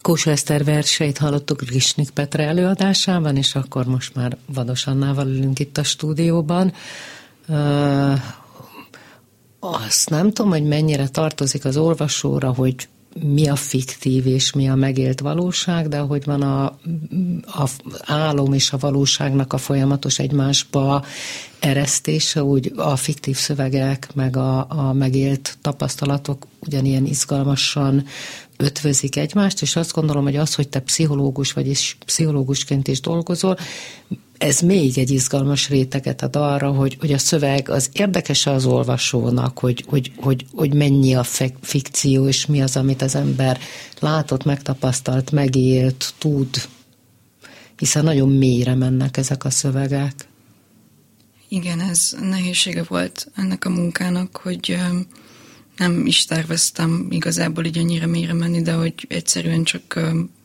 Kósa 0.00 0.30
Eszter 0.30 0.64
verseit 0.64 1.18
hallottuk 1.18 1.62
Risnik 1.62 2.10
Petre 2.10 2.46
előadásában, 2.46 3.36
és 3.36 3.54
akkor 3.54 3.86
most 3.86 4.14
már 4.14 4.36
Vados 4.46 4.86
Annával 4.86 5.26
ülünk 5.26 5.58
itt 5.58 5.78
a 5.78 5.82
stúdióban. 5.82 6.72
Azt 9.58 10.10
nem 10.10 10.32
tudom, 10.32 10.50
hogy 10.50 10.64
mennyire 10.64 11.08
tartozik 11.08 11.64
az 11.64 11.76
olvasóra, 11.76 12.52
hogy 12.52 12.88
mi 13.22 13.48
a 13.48 13.56
fiktív 13.56 14.26
és 14.26 14.52
mi 14.52 14.68
a 14.68 14.74
megélt 14.74 15.20
valóság, 15.20 15.88
de 15.88 15.98
hogy 15.98 16.24
van 16.24 16.42
a, 16.42 16.64
a 17.44 17.70
álom 18.04 18.52
és 18.52 18.72
a 18.72 18.78
valóságnak 18.78 19.52
a 19.52 19.58
folyamatos 19.58 20.18
egymásba 20.18 21.04
eresztése, 21.58 22.42
úgy 22.42 22.72
a 22.76 22.96
fiktív 22.96 23.36
szövegek, 23.36 24.08
meg 24.14 24.36
a, 24.36 24.66
a 24.68 24.92
megélt 24.92 25.58
tapasztalatok 25.60 26.46
ugyanilyen 26.60 27.06
izgalmasan 27.06 28.04
ötvözik 28.56 29.16
egymást, 29.16 29.62
és 29.62 29.76
azt 29.76 29.92
gondolom, 29.92 30.22
hogy 30.22 30.36
az, 30.36 30.54
hogy 30.54 30.68
te 30.68 30.80
pszichológus 30.80 31.52
vagy, 31.52 31.66
és 31.66 31.96
pszichológusként 32.04 32.88
is 32.88 33.00
dolgozol, 33.00 33.58
ez 34.38 34.60
még 34.60 34.98
egy 34.98 35.10
izgalmas 35.10 35.68
réteget 35.68 36.22
ad 36.22 36.36
arra, 36.36 36.70
hogy, 36.70 36.96
hogy 37.00 37.12
a 37.12 37.18
szöveg 37.18 37.68
az 37.68 37.88
érdekes 37.92 38.46
az 38.46 38.66
olvasónak, 38.66 39.58
hogy, 39.58 39.84
hogy, 39.88 40.12
hogy, 40.16 40.46
hogy 40.52 40.74
mennyi 40.74 41.14
a 41.14 41.22
fikció, 41.60 42.28
és 42.28 42.46
mi 42.46 42.62
az, 42.62 42.76
amit 42.76 43.02
az 43.02 43.14
ember 43.14 43.58
látott, 43.98 44.44
megtapasztalt, 44.44 45.30
megélt, 45.30 46.14
tud, 46.18 46.68
hiszen 47.76 48.04
nagyon 48.04 48.28
mélyre 48.28 48.74
mennek 48.74 49.16
ezek 49.16 49.44
a 49.44 49.50
szövegek. 49.50 50.28
Igen, 51.48 51.80
ez 51.80 52.16
nehézsége 52.20 52.82
volt 52.82 53.30
ennek 53.36 53.64
a 53.64 53.70
munkának, 53.70 54.36
hogy 54.36 54.76
nem 55.76 56.06
is 56.06 56.24
terveztem 56.24 57.06
igazából 57.10 57.64
így 57.64 57.78
annyira 57.78 58.06
mélyre 58.06 58.32
menni, 58.32 58.62
de 58.62 58.72
hogy 58.72 58.94
egyszerűen 59.08 59.64
csak 59.64 60.00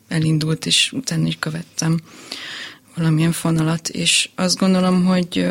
elindult, 0.08 0.66
és 0.66 0.92
utána 0.92 1.28
is 1.28 1.38
követtem 1.40 2.00
valamilyen 2.96 3.32
fonalat, 3.32 3.90
és 3.90 4.30
azt 4.36 4.58
gondolom, 4.58 5.06
hogy 5.06 5.48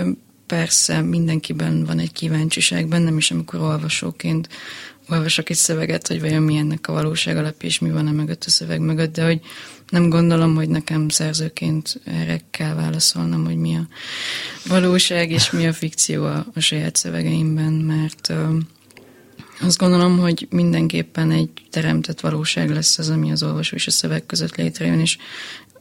persze 0.46 1.00
mindenkiben 1.00 1.84
van 1.84 1.98
egy 1.98 2.12
kíváncsiság, 2.12 2.86
bennem 2.86 3.16
is, 3.16 3.30
amikor 3.30 3.60
olvasóként 3.60 4.48
olvasok 5.08 5.50
egy 5.50 5.56
szöveget, 5.56 6.06
hogy 6.06 6.20
vajon 6.20 6.42
mi 6.42 6.56
ennek 6.56 6.88
a 6.88 6.92
valóság 6.92 7.36
alapja, 7.36 7.68
és 7.68 7.78
mi 7.78 7.90
van 7.90 8.06
a 8.06 8.10
mögött 8.10 8.44
a 8.44 8.50
szöveg 8.50 8.80
mögött, 8.80 9.12
de 9.12 9.24
hogy 9.24 9.40
nem 9.88 10.08
gondolom, 10.08 10.54
hogy 10.54 10.68
nekem 10.68 11.08
szerzőként 11.08 12.00
erre 12.04 12.40
kell 12.50 12.74
válaszolnom, 12.74 13.44
hogy 13.44 13.56
mi 13.56 13.76
a 13.76 13.88
valóság 14.66 15.30
és 15.30 15.50
mi 15.50 15.66
a 15.66 15.72
fikció 15.72 16.24
a, 16.24 16.46
a 16.54 16.60
saját 16.60 16.96
szövegeimben, 16.96 17.72
mert 17.72 18.32
azt 19.60 19.78
gondolom, 19.78 20.18
hogy 20.18 20.46
mindenképpen 20.50 21.30
egy 21.30 21.50
teremtett 21.70 22.20
valóság 22.20 22.70
lesz 22.70 22.98
az, 22.98 23.08
ami 23.08 23.30
az 23.30 23.42
olvasó 23.42 23.76
és 23.76 23.86
a 23.86 23.90
szöveg 23.90 24.26
között 24.26 24.56
létrejön, 24.56 25.00
és 25.00 25.18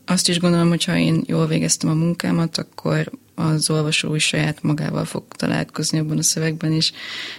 azt 0.05 0.29
is 0.29 0.39
gondolom, 0.39 0.69
hogy 0.69 0.83
ha 0.83 0.97
én 0.97 1.23
jól 1.25 1.47
végeztem 1.47 1.89
a 1.89 1.93
munkámat, 1.93 2.57
akkor 2.57 3.11
az 3.35 3.69
olvasó 3.69 4.15
is 4.15 4.23
saját 4.23 4.61
magával 4.61 5.05
fog 5.05 5.23
találkozni 5.29 5.99
abban 5.99 6.17
a 6.17 6.23
szövegben, 6.23 6.71
és 6.71 6.91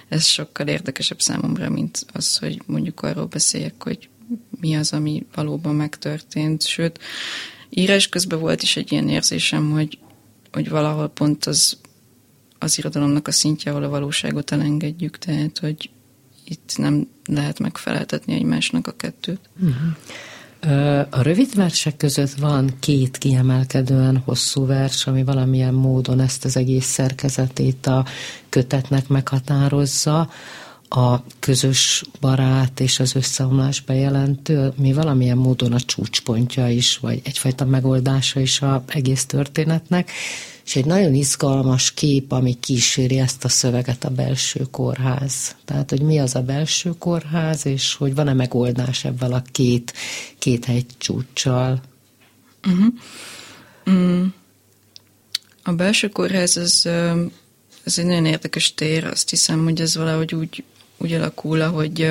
ez 0.09 0.25
sokkal 0.25 0.67
érdekesebb 0.67 1.21
számomra, 1.21 1.71
mint 1.71 2.07
az, 2.13 2.37
hogy 2.37 2.63
mondjuk 2.67 3.03
arról 3.03 3.27
beszéljek, 3.27 3.83
hogy 3.83 4.09
mi 4.61 4.75
az, 4.77 4.93
ami 4.93 5.27
valóban 5.35 5.75
megtörtént. 5.75 6.67
Sőt, 6.67 7.01
írás 7.71 8.09
közben 8.09 8.41
volt 8.41 8.63
is 8.63 8.77
egy 8.77 8.93
ilyen 8.93 9.09
érzésem, 9.09 9.71
hogy, 9.71 9.99
hogy 10.53 10.69
valahol 10.69 11.09
pont 11.09 11.45
az, 11.45 11.79
az 12.59 12.79
irodalomnak 12.79 13.29
a 13.29 13.33
szintje, 13.33 13.71
ahol 13.71 13.85
a 13.85 13.89
valóságot 13.89 14.53
elengedjük, 14.53 15.19
tehát, 15.19 15.59
hogy 15.59 15.91
itt 16.51 16.73
nem 16.77 17.09
lehet 17.25 17.59
megfeleltetni 17.59 18.35
egymásnak 18.35 18.87
a 18.87 18.93
kettőt. 18.93 19.41
Uh-huh. 19.61 21.07
A 21.11 21.23
rövid 21.23 21.55
versek 21.55 21.97
között 21.97 22.33
van 22.33 22.71
két 22.81 23.19
kiemelkedően 23.19 24.17
hosszú 24.25 24.67
vers, 24.67 25.07
ami 25.07 25.25
valamilyen 25.25 25.75
módon 25.75 26.21
ezt 26.21 26.45
az 26.45 26.57
egész 26.57 26.87
szerkezetét 26.87 27.87
a 27.87 28.05
kötetnek 28.49 29.09
meghatározza. 29.09 30.31
A 30.89 31.17
közös 31.39 32.05
barát 32.21 32.81
és 32.81 33.01
az 33.01 33.15
összeomlás 33.15 33.81
bejelentő, 33.81 34.73
mi 34.77 34.93
valamilyen 34.93 35.37
módon 35.37 35.73
a 35.73 35.81
csúcspontja 35.81 36.69
is, 36.69 36.99
vagy 36.99 37.21
egyfajta 37.25 37.65
megoldása 37.65 38.41
is 38.41 38.63
a 38.63 38.83
egész 38.87 39.27
történetnek 39.27 40.11
és 40.69 40.77
egy 40.77 40.85
nagyon 40.85 41.15
izgalmas 41.15 41.93
kép, 41.93 42.33
ami 42.33 42.61
kíséri 42.61 43.19
ezt 43.19 43.45
a 43.45 43.49
szöveget 43.49 44.05
a 44.05 44.11
belső 44.11 44.67
kórház. 44.71 45.57
Tehát, 45.65 45.91
hogy 45.91 46.03
mi 46.03 46.19
az 46.19 46.35
a 46.35 46.43
belső 46.43 46.95
kórház, 46.99 47.67
és 47.67 47.95
hogy 47.95 48.15
van-e 48.15 48.33
megoldás 48.33 49.05
ebben 49.05 49.33
a 49.33 49.43
két, 49.43 49.93
két 50.39 50.65
hegy 50.65 50.87
csúccsal. 50.99 51.81
Uh-huh. 52.67 52.95
Mm. 53.91 54.27
A 55.63 55.73
belső 55.73 56.09
kórház 56.09 56.57
az, 56.57 56.89
az 57.85 57.99
egy 57.99 58.07
nagyon 58.07 58.27
érdekes 58.27 58.75
tér, 58.75 59.05
azt 59.05 59.31
hiszem, 59.31 59.65
hogy 59.65 59.81
ez 59.81 59.97
valahogy 59.97 60.35
úgy, 60.35 60.65
úgy 60.97 61.13
alakul, 61.13 61.61
hogy 61.61 62.11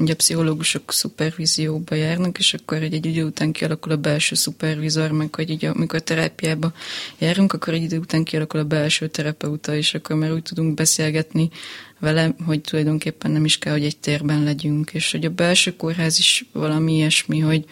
ugye 0.00 0.12
a 0.12 0.16
pszichológusok 0.16 0.92
szupervízióba 0.92 1.94
járnak, 1.94 2.38
és 2.38 2.54
akkor 2.54 2.82
egy, 2.82 2.94
egy 2.94 3.06
idő 3.06 3.24
után 3.24 3.52
kialakul 3.52 3.92
a 3.92 3.96
belső 3.96 4.34
szupervizor, 4.34 5.10
meg 5.10 5.34
hogy 5.34 5.50
így, 5.50 5.64
amikor 5.64 6.00
terápiába 6.00 6.72
járunk, 7.18 7.52
akkor 7.52 7.74
egy 7.74 7.82
idő 7.82 7.98
után 7.98 8.24
kialakul 8.24 8.60
a 8.60 8.64
belső 8.64 9.08
terapeuta, 9.08 9.74
és 9.74 9.94
akkor 9.94 10.16
már 10.16 10.32
úgy 10.32 10.42
tudunk 10.42 10.74
beszélgetni 10.74 11.50
vele, 11.98 12.34
hogy 12.44 12.60
tulajdonképpen 12.60 13.30
nem 13.30 13.44
is 13.44 13.58
kell, 13.58 13.72
hogy 13.72 13.84
egy 13.84 13.96
térben 13.96 14.42
legyünk, 14.42 14.90
és 14.92 15.10
hogy 15.10 15.24
a 15.24 15.30
belső 15.30 15.76
kórház 15.76 16.18
is 16.18 16.44
valami 16.52 16.94
ilyesmi, 16.94 17.38
hogy, 17.38 17.64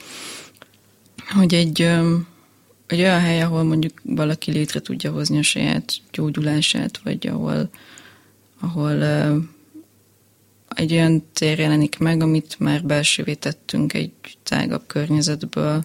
hogy 1.34 1.54
egy, 1.54 1.80
egy 2.86 3.00
olyan 3.00 3.20
hely, 3.20 3.42
ahol 3.42 3.62
mondjuk 3.62 4.00
valaki 4.02 4.50
létre 4.50 4.80
tudja 4.80 5.12
hozni 5.12 5.38
a 5.38 5.42
saját 5.42 5.92
gyógyulását, 6.12 7.00
vagy 7.04 7.26
ahol, 7.26 7.70
ahol 8.60 9.02
egy 10.76 10.92
olyan 10.92 11.24
tér 11.32 11.58
jelenik 11.58 11.98
meg, 11.98 12.22
amit 12.22 12.56
már 12.58 12.84
belsővé 12.84 13.34
tettünk 13.34 13.92
egy 13.92 14.12
tágabb 14.42 14.82
környezetből. 14.86 15.82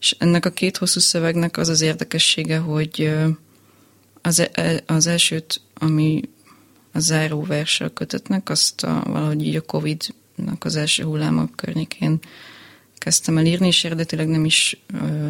És 0.00 0.16
ennek 0.18 0.44
a 0.44 0.50
két 0.50 0.76
hosszú 0.76 1.00
szövegnek 1.00 1.56
az 1.56 1.68
az 1.68 1.80
érdekessége, 1.80 2.58
hogy 2.58 3.14
az, 4.20 4.48
e, 4.52 4.82
az 4.86 5.06
elsőt, 5.06 5.60
ami 5.74 6.20
a 6.92 6.98
záró 6.98 7.42
verse 7.42 7.90
kötetnek, 7.94 8.48
azt 8.48 8.84
a, 8.84 9.02
valahogy 9.06 9.46
így 9.46 9.56
a 9.56 9.60
Covid-nak 9.60 10.64
az 10.64 10.76
első 10.76 11.02
hullámok 11.02 11.56
környékén 11.56 12.20
kezdtem 12.98 13.38
el 13.38 13.46
írni, 13.46 13.66
és 13.66 13.84
eredetileg 13.84 14.28
nem 14.28 14.44
is 14.44 14.82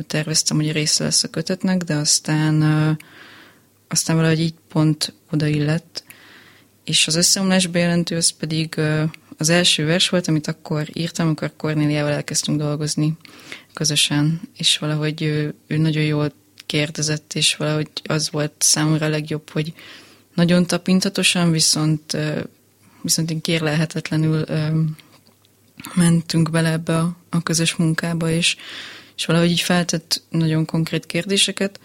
terveztem, 0.06 0.56
hogy 0.56 0.72
része 0.72 1.04
lesz 1.04 1.24
a 1.24 1.28
kötetnek, 1.28 1.82
de 1.82 1.94
aztán, 1.94 2.62
aztán 3.88 4.16
valahogy 4.16 4.40
így 4.40 4.54
pont 4.68 5.14
odaillett, 5.30 6.04
és 6.84 7.06
az 7.06 7.14
összeomlás 7.14 7.66
bejelentő 7.66 8.16
az 8.16 8.30
pedig 8.30 8.80
az 9.36 9.48
első 9.48 9.84
vers 9.84 10.08
volt, 10.08 10.28
amit 10.28 10.46
akkor 10.46 10.88
írtam, 10.92 11.26
amikor 11.26 11.52
Kornéliával 11.56 12.12
elkezdtünk 12.12 12.58
dolgozni 12.58 13.16
közösen, 13.74 14.40
és 14.56 14.78
valahogy 14.78 15.22
ő, 15.22 15.54
ő 15.66 15.76
nagyon 15.76 16.02
jól 16.02 16.32
kérdezett, 16.66 17.32
és 17.34 17.56
valahogy 17.56 17.88
az 18.04 18.30
volt 18.30 18.52
számomra 18.58 19.06
a 19.06 19.08
legjobb, 19.08 19.50
hogy 19.50 19.72
nagyon 20.34 20.66
tapintatosan, 20.66 21.50
viszont, 21.50 22.16
viszont 23.02 23.30
én 23.30 23.40
kérlelhetetlenül 23.40 24.44
mentünk 25.94 26.50
bele 26.50 26.70
ebbe 26.70 26.98
a, 26.98 27.16
a 27.30 27.42
közös 27.42 27.74
munkába, 27.74 28.30
és, 28.30 28.56
és 29.16 29.26
valahogy 29.26 29.50
így 29.50 29.60
feltett 29.60 30.22
nagyon 30.30 30.64
konkrét 30.64 31.06
kérdéseket, 31.06 31.80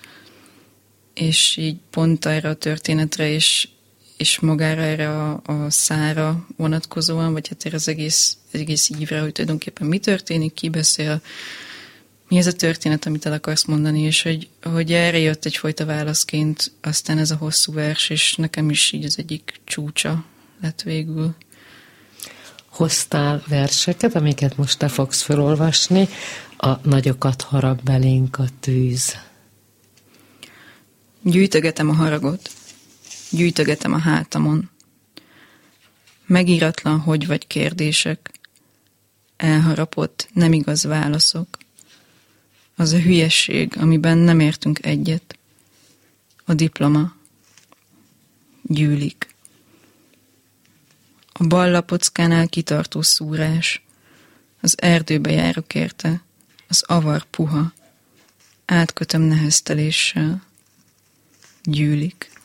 és 1.14 1.58
így 1.58 1.78
pont 1.90 2.26
erre 2.26 2.50
a 2.50 2.54
történetre, 2.54 3.30
és 3.30 3.68
és 4.18 4.40
magára 4.40 4.82
erre 4.82 5.10
a, 5.10 5.42
a 5.46 5.70
szára 5.70 6.46
vonatkozóan, 6.56 7.34
vagy 7.34 7.48
hát 7.48 7.66
erre 7.66 7.76
az 7.76 7.88
egész, 7.88 8.38
egész 8.52 8.90
ívre, 9.00 9.20
hogy 9.20 9.32
tulajdonképpen 9.32 9.88
mi 9.88 10.00
történik, 10.00 10.54
ki 10.54 10.70
beszél, 10.70 11.22
mi 12.28 12.38
ez 12.38 12.48
a 12.48 12.54
történet, 12.54 13.06
amit 13.06 13.26
el 13.26 13.34
akarsz 13.34 13.66
mondani, 13.66 14.02
és 14.02 14.22
hogy, 14.22 14.48
hogy 14.64 14.92
erre 14.92 15.18
jött 15.18 15.46
egyfajta 15.46 15.86
válaszként 15.86 16.72
aztán 16.82 17.18
ez 17.18 17.32
a 17.32 17.36
hosszú 17.36 17.74
vers, 17.74 18.10
és 18.10 18.36
nekem 18.36 18.70
is 18.70 18.92
így 18.92 19.06
az 19.06 19.18
egyik 19.18 19.60
csúcsa 19.64 20.24
lett 20.62 20.82
végül. 20.82 21.36
Hoztál 22.70 23.44
verseket, 23.48 24.16
amiket 24.16 24.58
most 24.58 24.78
te 24.78 24.88
fogsz 24.88 25.22
felolvasni, 25.22 26.08
a 26.58 26.88
nagyokat 26.88 27.42
harag 27.42 27.84
belénk 27.84 28.38
a 28.38 28.46
tűz. 28.60 29.16
Gyűjtögetem 31.22 31.90
a 31.90 31.94
haragot, 31.94 32.50
gyűjtögetem 33.30 33.94
a 33.94 34.00
hátamon. 34.00 34.70
Megíratlan 36.26 37.00
hogy 37.00 37.28
vagy 37.28 37.48
kérdések, 37.48 38.32
elharapott, 39.38 40.30
nem 40.34 40.54
igaz 40.54 40.84
válaszok. 40.84 41.58
Az 42.76 42.92
a 42.92 43.00
hülyesség, 43.00 43.78
amiben 43.78 44.18
nem 44.18 44.40
értünk 44.40 44.86
egyet. 44.86 45.38
A 46.46 46.54
diploma. 46.54 47.16
Gyűlik. 48.62 49.36
A 51.32 51.48
bal 51.48 51.72
lapockánál 51.72 52.48
kitartó 52.48 53.02
szúrás. 53.02 53.86
Az 54.62 54.82
erdőbe 54.82 55.32
járok 55.32 55.76
érte. 55.76 56.22
Az 56.68 56.84
avar 56.88 57.24
puha. 57.24 57.74
Átkötöm 58.66 59.22
nehezteléssel. 59.22 60.44
Gyűlik. 61.64 62.37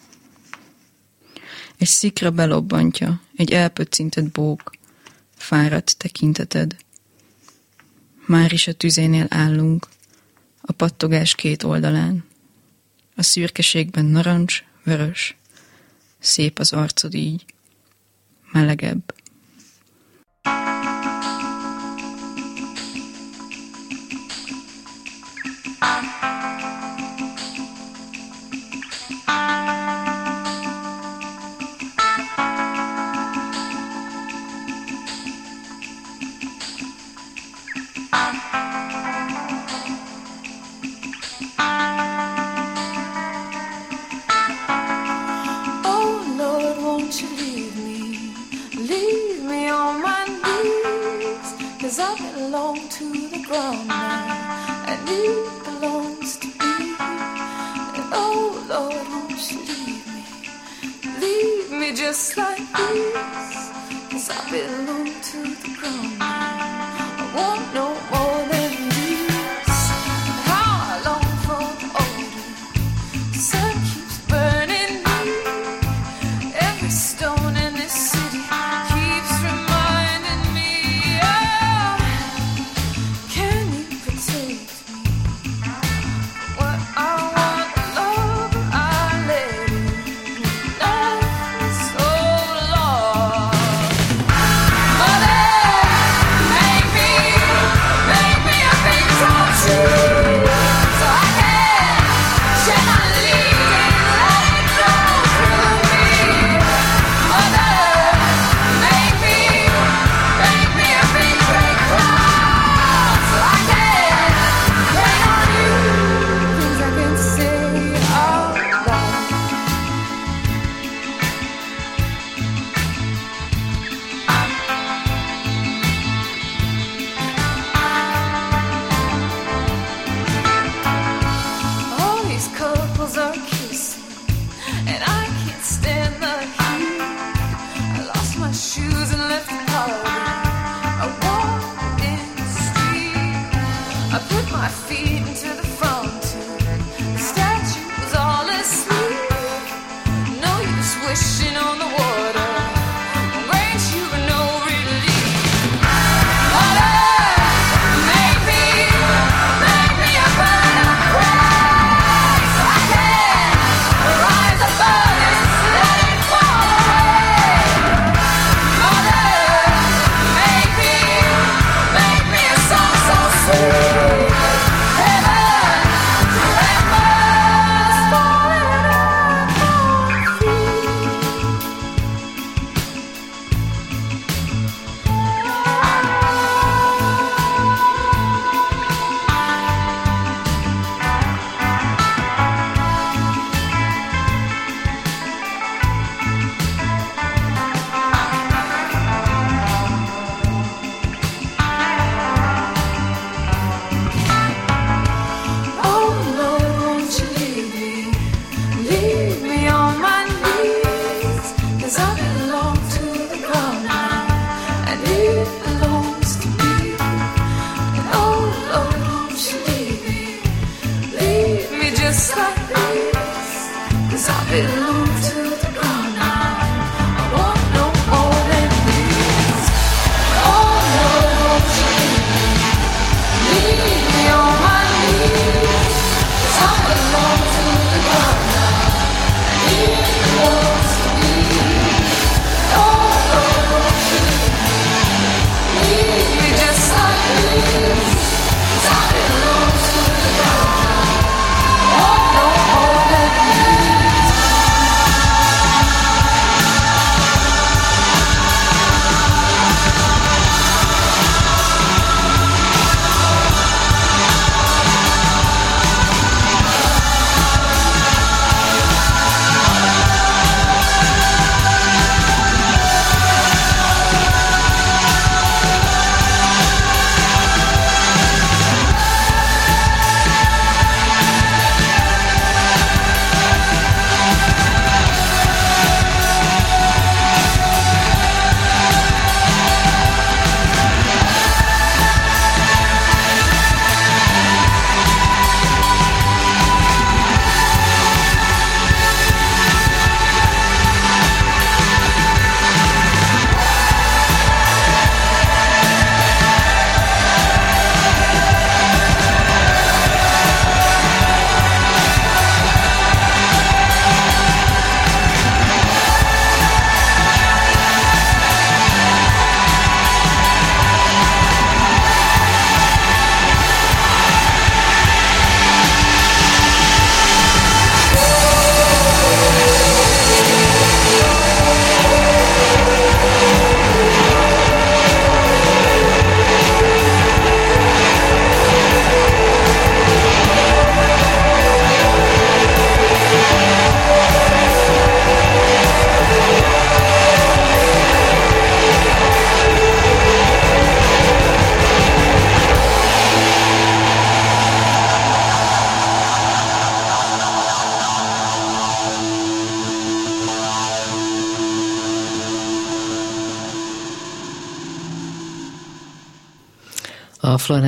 Egy 1.82 1.88
szikra 1.88 2.30
belobbantja, 2.30 3.20
egy 3.36 3.52
elpöccintett 3.52 4.30
bók, 4.30 4.70
fáradt 5.36 5.96
tekinteted. 5.98 6.76
Már 8.26 8.52
is 8.52 8.66
a 8.66 8.72
tüzénél 8.72 9.26
állunk, 9.28 9.86
a 10.60 10.72
pattogás 10.72 11.34
két 11.34 11.62
oldalán. 11.62 12.24
A 13.14 13.22
szürkeségben 13.22 14.04
narancs, 14.04 14.64
vörös, 14.84 15.36
szép 16.18 16.58
az 16.58 16.72
arcod 16.72 17.14
így, 17.14 17.44
melegebb. 18.52 19.14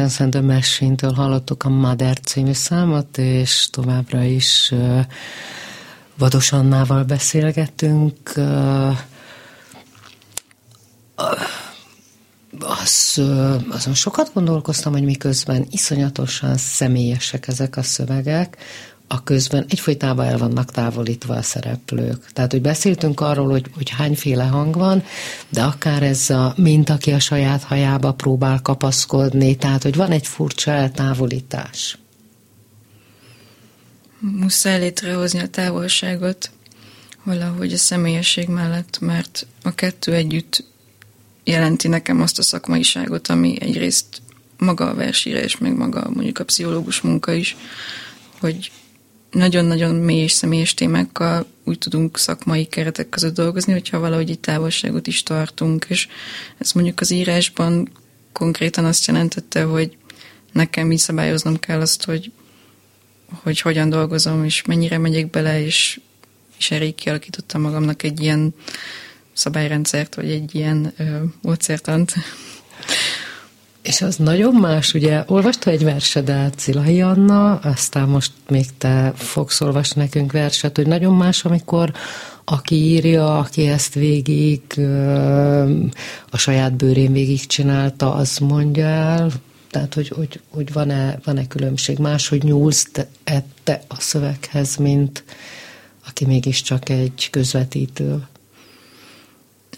Florence 0.04 0.22
and 0.22 0.32
the 0.32 0.54
Machine-től 0.54 1.12
hallottuk 1.12 1.62
a 1.62 1.68
Mother 1.68 2.20
című 2.20 2.52
számot, 2.52 3.18
és 3.18 3.68
továbbra 3.70 4.22
is 4.22 4.74
Vados 6.18 6.52
Annával 6.52 7.04
beszélgetünk. 7.04 8.32
Az, 12.58 13.20
azon 13.70 13.94
sokat 13.94 14.30
gondolkoztam, 14.34 14.92
hogy 14.92 15.04
miközben 15.04 15.66
iszonyatosan 15.70 16.56
személyesek 16.56 17.48
ezek 17.48 17.76
a 17.76 17.82
szövegek, 17.82 18.56
a 19.06 19.22
közben 19.22 19.64
egyfolytában 19.68 20.26
el 20.26 20.38
vannak 20.38 20.70
távolítva 20.70 21.34
a 21.34 21.42
szereplők. 21.42 22.32
Tehát, 22.32 22.50
hogy 22.50 22.60
beszéltünk 22.60 23.20
arról, 23.20 23.50
hogy, 23.50 23.70
hogy 23.74 23.90
hányféle 23.90 24.44
hang 24.44 24.74
van, 24.74 25.04
de 25.48 25.62
akár 25.62 26.02
ez 26.02 26.30
a 26.30 26.54
mint 26.56 26.90
aki 26.90 27.12
a 27.12 27.18
saját 27.18 27.62
hajába 27.62 28.12
próbál 28.12 28.60
kapaszkodni, 28.62 29.56
tehát, 29.56 29.82
hogy 29.82 29.94
van 29.94 30.10
egy 30.10 30.26
furcsa 30.26 30.70
eltávolítás. 30.70 31.98
Muszáj 34.18 34.78
létrehozni 34.78 35.40
a 35.40 35.48
távolságot 35.48 36.50
valahogy 37.22 37.72
a 37.72 37.76
személyesség 37.76 38.48
mellett, 38.48 38.98
mert 39.00 39.46
a 39.62 39.74
kettő 39.74 40.14
együtt 40.14 40.64
jelenti 41.44 41.88
nekem 41.88 42.20
azt 42.20 42.38
a 42.38 42.42
szakmaiságot, 42.42 43.28
ami 43.28 43.56
egyrészt 43.60 44.22
maga 44.58 44.88
a 44.88 44.94
versírás, 44.94 45.58
meg 45.58 45.76
maga 45.76 46.10
mondjuk 46.10 46.38
a 46.38 46.44
pszichológus 46.44 47.00
munka 47.00 47.32
is, 47.32 47.56
hogy 48.40 48.70
nagyon-nagyon 49.34 49.94
mély 49.94 50.22
és 50.22 50.32
személyes 50.32 50.74
témákkal 50.74 51.46
úgy 51.64 51.78
tudunk 51.78 52.18
szakmai 52.18 52.64
keretek 52.64 53.08
között 53.08 53.34
dolgozni, 53.34 53.72
hogyha 53.72 53.98
valahogy 53.98 54.30
egy 54.30 54.38
távolságot 54.38 55.06
is 55.06 55.22
tartunk, 55.22 55.86
és 55.88 56.08
ez 56.58 56.72
mondjuk 56.72 57.00
az 57.00 57.10
írásban 57.10 57.90
konkrétan 58.32 58.84
azt 58.84 59.06
jelentette, 59.06 59.62
hogy 59.62 59.96
nekem 60.52 60.92
így 60.92 60.98
szabályoznom 60.98 61.58
kell 61.58 61.80
azt, 61.80 62.04
hogy, 62.04 62.32
hogy 63.42 63.60
hogyan 63.60 63.88
dolgozom, 63.88 64.44
és 64.44 64.62
mennyire 64.62 64.98
megyek 64.98 65.30
bele, 65.30 65.64
és, 65.64 66.00
és 66.58 66.70
elég 66.70 66.94
kialakítottam 66.94 67.60
magamnak 67.60 68.02
egy 68.02 68.20
ilyen 68.20 68.54
szabályrendszert, 69.32 70.14
vagy 70.14 70.30
egy 70.30 70.54
ilyen 70.54 70.94
módszertant, 71.42 72.14
és 73.84 74.02
az 74.02 74.16
nagyon 74.16 74.54
más, 74.54 74.94
ugye 74.94 75.24
olvasta 75.26 75.70
egy 75.70 75.84
versedet 75.84 76.60
Zilahi 76.60 77.00
Anna, 77.00 77.56
aztán 77.56 78.08
most 78.08 78.32
még 78.48 78.66
te 78.78 79.12
fogsz 79.16 79.60
olvasni 79.60 80.02
nekünk 80.02 80.32
verset, 80.32 80.76
hogy 80.76 80.86
nagyon 80.86 81.14
más, 81.14 81.44
amikor 81.44 81.92
aki 82.44 82.74
írja, 82.74 83.38
aki 83.38 83.66
ezt 83.66 83.94
végig 83.94 84.62
a 86.30 86.36
saját 86.36 86.72
bőrén 86.76 87.12
végig 87.12 87.46
csinálta, 87.46 88.14
az 88.14 88.38
mondja 88.38 88.84
el, 88.84 89.30
tehát 89.70 89.94
hogy, 89.94 90.08
hogy, 90.08 90.40
hogy 90.48 90.72
van-e, 90.72 91.18
van-e 91.24 91.46
különbség, 91.46 91.98
máshogy 91.98 92.42
nyúlsz 92.42 92.88
te, 92.92 93.08
te 93.62 93.82
a 93.88 94.00
szöveghez, 94.00 94.76
mint 94.76 95.24
aki 96.06 96.24
mégiscsak 96.24 96.88
egy 96.88 97.28
közvetítő. 97.30 98.22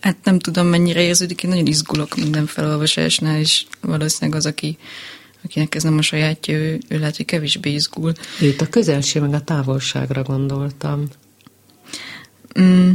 Hát 0.00 0.16
nem 0.22 0.38
tudom, 0.38 0.66
mennyire 0.66 1.00
érződik, 1.00 1.42
én 1.42 1.50
nagyon 1.50 1.66
izgulok 1.66 2.16
minden 2.16 2.46
felolvasásnál, 2.46 3.38
és 3.38 3.64
valószínűleg 3.80 4.38
az, 4.38 4.46
aki, 4.46 4.78
akinek 5.44 5.74
ez 5.74 5.82
nem 5.82 5.98
a 5.98 6.02
sajátja, 6.02 6.54
ő, 6.56 6.80
ő 6.88 6.98
lehet, 6.98 7.16
hogy 7.16 7.24
kevésbé 7.24 7.72
izgul. 7.72 8.12
Itt 8.40 8.60
a 8.60 8.68
közelség 8.68 9.22
meg 9.22 9.34
a 9.34 9.40
távolságra 9.40 10.22
gondoltam. 10.22 11.08
Mm, 12.60 12.90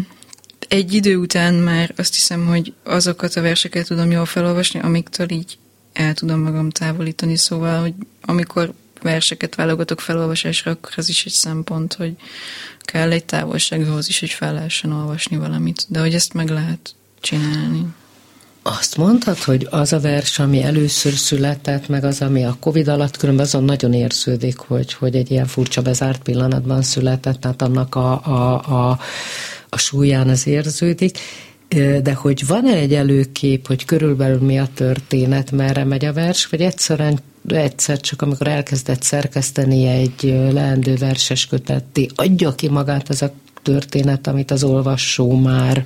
egy 0.68 0.94
idő 0.94 1.18
után 1.18 1.54
már 1.54 1.94
azt 1.98 2.16
hiszem, 2.16 2.46
hogy 2.46 2.74
azokat 2.84 3.36
a 3.36 3.42
verseket 3.42 3.88
tudom 3.88 4.12
jól 4.12 4.26
felolvasni, 4.26 4.80
amiktől 4.80 5.32
így 5.32 5.58
el 5.94 6.14
tudom 6.14 6.40
magam 6.40 6.70
távolítani, 6.70 7.38
szóval, 7.38 7.82
hogy 7.82 7.94
amikor 8.22 8.74
verseket 9.02 9.56
válogatok 9.56 10.00
felolvasásra, 10.00 10.72
akkor 10.72 10.92
ez 10.96 11.10
is 11.10 11.26
egy 11.26 11.32
szempont, 11.32 11.94
hogy 11.94 12.16
kell 12.80 13.12
egy 13.12 13.26
távolság 13.26 13.82
ahhoz 13.82 14.10
is, 14.10 14.20
hogy 14.20 14.30
fel 14.30 14.54
lehessen 14.54 14.92
olvasni 14.92 15.38
valamit. 15.38 15.86
De 15.88 16.00
hogy 16.00 16.14
ezt 16.14 16.34
meg 16.34 16.50
lehet 16.50 16.96
csinálni. 17.20 17.86
Azt 18.64 18.98
mondtad, 18.98 19.38
hogy 19.38 19.68
az 19.70 19.94
a 19.94 20.00
vers, 20.00 20.40
ami 20.40 20.64
először 20.64 21.14
született, 21.14 21.88
meg 21.88 22.04
az, 22.04 22.22
ami 22.22 22.46
a 22.46 22.58
Covid 22.60 22.88
alatt, 22.88 23.18
különben 23.18 23.46
azon 23.46 23.64
nagyon 23.64 23.94
érződik, 23.94 24.58
hogy, 24.58 24.94
hogy 24.94 25.16
egy 25.16 25.32
ilyen 25.32 25.48
furcsa 25.48 25.82
bezárt 25.82 26.22
pillanatban 26.22 26.82
született, 26.82 27.40
tehát 27.40 27.62
annak 27.62 27.96
a, 27.96 28.26
a, 28.26 28.62
a, 28.90 29.00
a 29.70 29.78
súlyán 29.78 30.30
az 30.30 30.48
érződik. 30.48 31.18
De 31.78 32.14
hogy 32.14 32.48
van-e 32.48 32.74
egy 32.74 32.94
előkép, 32.94 33.68
hogy 33.68 33.86
körülbelül 33.86 34.40
mi 34.40 34.60
a 34.60 34.68
történet, 34.74 35.52
merre 35.52 35.84
megy 35.84 36.06
a 36.06 36.14
vers, 36.14 36.46
vagy 36.46 36.62
egyszerűen 36.62 37.20
egyszer 37.48 38.00
csak, 38.00 38.22
amikor 38.22 38.48
elkezdett 38.48 39.02
szerkeszteni 39.02 39.88
egy 39.88 40.24
leendő 40.52 40.96
verses 40.96 41.48
kötetté, 41.48 42.08
adja 42.16 42.56
ki 42.56 42.70
magát 42.70 43.10
az 43.10 43.22
a 43.22 43.34
történet, 43.62 44.28
amit 44.28 44.52
az 44.52 44.64
olvasó 44.64 45.40
már, 45.40 45.86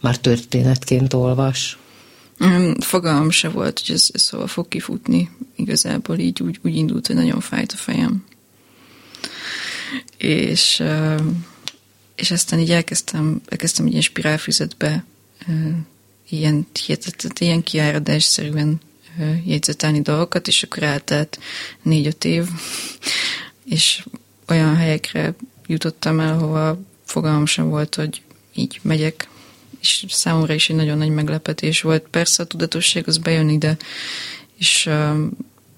már 0.00 0.18
történetként 0.18 1.12
olvas? 1.12 1.78
Fogalmam 2.78 3.30
se 3.30 3.48
volt, 3.48 3.80
hogy 3.86 3.94
ez, 3.94 4.08
ez 4.12 4.22
szóval 4.22 4.46
fog 4.46 4.68
kifutni. 4.68 5.30
Igazából 5.56 6.18
így 6.18 6.42
úgy, 6.42 6.58
úgy 6.62 6.76
indult, 6.76 7.06
hogy 7.06 7.16
nagyon 7.16 7.40
fájt 7.40 7.72
a 7.72 7.76
fejem. 7.76 8.24
És, 10.16 10.82
és 12.14 12.30
aztán 12.30 12.58
így 12.58 12.70
elkezdtem, 12.70 13.40
elkezdtem 13.48 13.84
egy 13.84 13.90
ilyen 13.90 14.02
spirálfüzetbe 14.02 15.04
ilyen, 16.28 16.66
hihetetlen, 16.86 17.32
ilyen 17.38 17.62
kiáradásszerűen 17.62 18.80
jegyzetelni 19.44 20.00
dolgokat, 20.00 20.48
és 20.48 20.62
akkor 20.62 20.82
eltelt 20.82 21.38
négy-öt 21.82 22.24
év, 22.24 22.48
és 23.64 24.04
olyan 24.48 24.76
helyekre 24.76 25.34
jutottam 25.66 26.20
el, 26.20 26.38
hova 26.38 26.78
fogalmam 27.04 27.46
sem 27.46 27.68
volt, 27.68 27.94
hogy 27.94 28.22
így 28.54 28.80
megyek, 28.82 29.28
és 29.80 30.04
számomra 30.08 30.54
is 30.54 30.70
egy 30.70 30.76
nagyon 30.76 30.98
nagy 30.98 31.10
meglepetés 31.10 31.80
volt. 31.80 32.06
Persze 32.10 32.42
a 32.42 32.46
tudatosság 32.46 33.08
az 33.08 33.18
bejön 33.18 33.48
ide, 33.48 33.76
és 34.58 34.90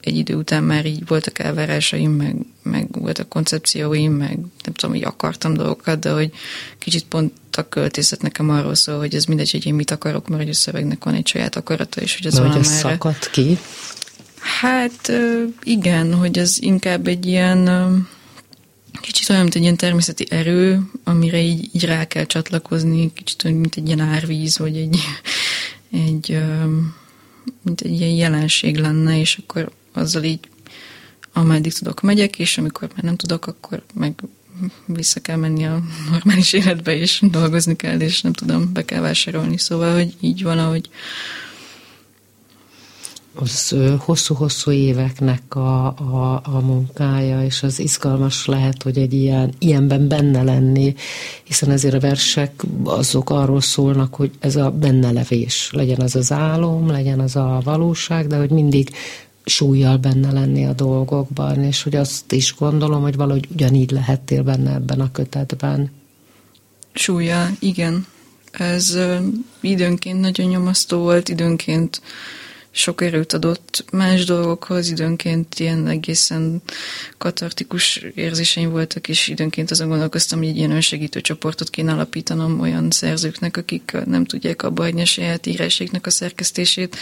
egy 0.07 0.17
idő 0.17 0.35
után 0.35 0.65
már 0.65 0.87
így 0.87 1.07
voltak 1.07 1.39
elvárásaim, 1.39 2.11
meg, 2.11 2.37
meg 2.63 2.87
voltak 2.91 3.29
koncepcióim, 3.29 4.13
meg 4.13 4.39
nem 4.65 4.75
tudom, 4.75 4.95
hogy 4.95 5.05
akartam 5.05 5.55
dolgokat, 5.55 5.99
de 5.99 6.11
hogy 6.11 6.31
kicsit 6.79 7.05
pont 7.05 7.33
a 7.57 7.69
költészet 7.69 8.23
nekem 8.23 8.51
arról 8.51 8.75
szól, 8.75 8.99
hogy 8.99 9.15
ez 9.15 9.25
mindegy, 9.25 9.51
hogy 9.51 9.67
én 9.67 9.75
mit 9.75 9.91
akarok, 9.91 10.29
mert 10.29 10.43
hogy 10.43 10.51
a 10.51 10.55
szövegnek 10.55 11.05
van 11.05 11.15
egy 11.15 11.27
saját 11.27 11.57
akarata, 11.57 12.01
és 12.01 12.17
hogy 12.17 12.27
az 12.27 12.39
van 12.39 12.51
hogy 12.51 12.65
szakadt 12.65 13.31
ki? 13.31 13.59
Hát 14.61 15.13
igen, 15.63 16.15
hogy 16.15 16.39
ez 16.39 16.57
inkább 16.61 17.07
egy 17.07 17.27
ilyen 17.27 17.69
kicsit 19.01 19.29
olyan, 19.29 19.43
mint 19.43 19.55
egy 19.55 19.63
ilyen 19.63 19.77
természeti 19.77 20.27
erő, 20.31 20.81
amire 21.05 21.41
így, 21.41 21.69
így 21.73 21.85
rá 21.85 22.05
kell 22.07 22.25
csatlakozni, 22.25 23.13
kicsit 23.13 23.45
olyan, 23.45 23.57
mint 23.57 23.77
egy 23.77 23.87
ilyen 23.87 24.01
árvíz, 24.01 24.59
vagy 24.59 24.77
egy, 24.77 24.99
egy 25.91 26.39
mint 27.63 27.81
egy 27.81 28.01
ilyen 28.01 28.15
jelenség 28.15 28.77
lenne, 28.77 29.19
és 29.19 29.41
akkor 29.43 29.71
azzal 29.95 30.23
így 30.23 30.49
ameddig 31.33 31.73
tudok, 31.73 32.01
megyek, 32.01 32.39
és 32.39 32.59
amikor 32.59 32.89
már 32.89 33.05
nem 33.05 33.17
tudok, 33.17 33.47
akkor 33.47 33.83
meg 33.95 34.15
vissza 34.87 35.21
kell 35.21 35.37
menni 35.37 35.67
a 35.67 35.83
normális 36.11 36.53
életbe, 36.53 36.97
és 36.97 37.23
dolgozni 37.31 37.77
kell, 37.77 38.01
és 38.01 38.21
nem 38.21 38.33
tudom, 38.33 38.73
be 38.73 38.85
kell 38.85 39.01
vásárolni. 39.01 39.59
Szóval, 39.59 39.95
hogy 39.95 40.15
így 40.21 40.43
valahogy 40.43 40.89
az 43.35 43.75
hosszú-hosszú 43.99 44.71
éveknek 44.71 45.55
a, 45.55 45.87
a, 45.87 46.41
a 46.45 46.61
munkája, 46.61 47.45
és 47.45 47.63
az 47.63 47.79
izgalmas 47.79 48.47
lehet, 48.47 48.83
hogy 48.83 48.99
egy 48.99 49.13
ilyen, 49.13 49.55
ilyenben 49.59 50.09
benne 50.09 50.43
lenni, 50.43 50.95
hiszen 51.45 51.71
ezért 51.71 51.95
a 51.95 52.01
versek 52.01 52.63
azok 52.85 53.31
arról 53.31 53.61
szólnak, 53.61 54.15
hogy 54.15 54.31
ez 54.39 54.57
a 54.57 54.71
benne 54.71 55.11
levés, 55.11 55.71
legyen 55.73 56.01
az 56.01 56.17
az 56.17 56.33
álom, 56.33 56.91
legyen 56.91 57.21
az 57.21 57.37
a 57.37 57.61
valóság, 57.65 58.27
de 58.27 58.37
hogy 58.37 58.51
mindig 58.51 58.91
súlyjal 59.45 59.97
benne 59.97 60.33
lenni 60.33 60.67
a 60.67 60.73
dolgokban, 60.73 61.63
és 61.63 61.83
hogy 61.83 61.95
azt 61.95 62.33
is 62.33 62.55
gondolom, 62.55 63.03
hogy 63.03 63.17
valahogy 63.17 63.49
ugyanígy 63.53 63.91
lehettél 63.91 64.43
benne 64.43 64.75
ebben 64.75 65.01
a 65.01 65.13
kötetben. 65.13 65.91
Súlya, 66.93 67.51
igen. 67.59 68.07
Ez 68.53 68.95
ö, 68.95 69.17
időnként 69.61 70.21
nagyon 70.21 70.47
nyomasztó 70.47 70.99
volt, 70.99 71.29
időnként 71.29 72.01
sok 72.71 73.03
erőt 73.03 73.33
adott 73.33 73.85
más 73.93 74.25
dolgokhoz, 74.25 74.91
időnként 74.91 75.61
ilyen 75.61 75.87
egészen 75.87 76.63
katartikus 77.19 77.97
érzéseim 78.15 78.71
voltak, 78.71 79.09
és 79.09 79.29
időnként 79.29 79.71
azon 79.71 79.89
gondolkoztam, 79.89 80.39
hogy 80.39 80.49
egy 80.49 80.57
ilyen 80.57 80.71
önsegítő 80.71 81.21
csoportot 81.21 81.71
kéne 81.71 81.93
alapítanom 81.93 82.61
olyan 82.61 82.91
szerzőknek, 82.91 83.57
akik 83.57 83.97
nem 84.05 84.25
tudják 84.25 84.63
abba 84.63 84.83
hagyni 84.83 85.01
a 85.01 85.05
saját 85.05 85.47
íráséknek 85.47 86.07
a 86.07 86.11
szerkesztését, 86.11 86.97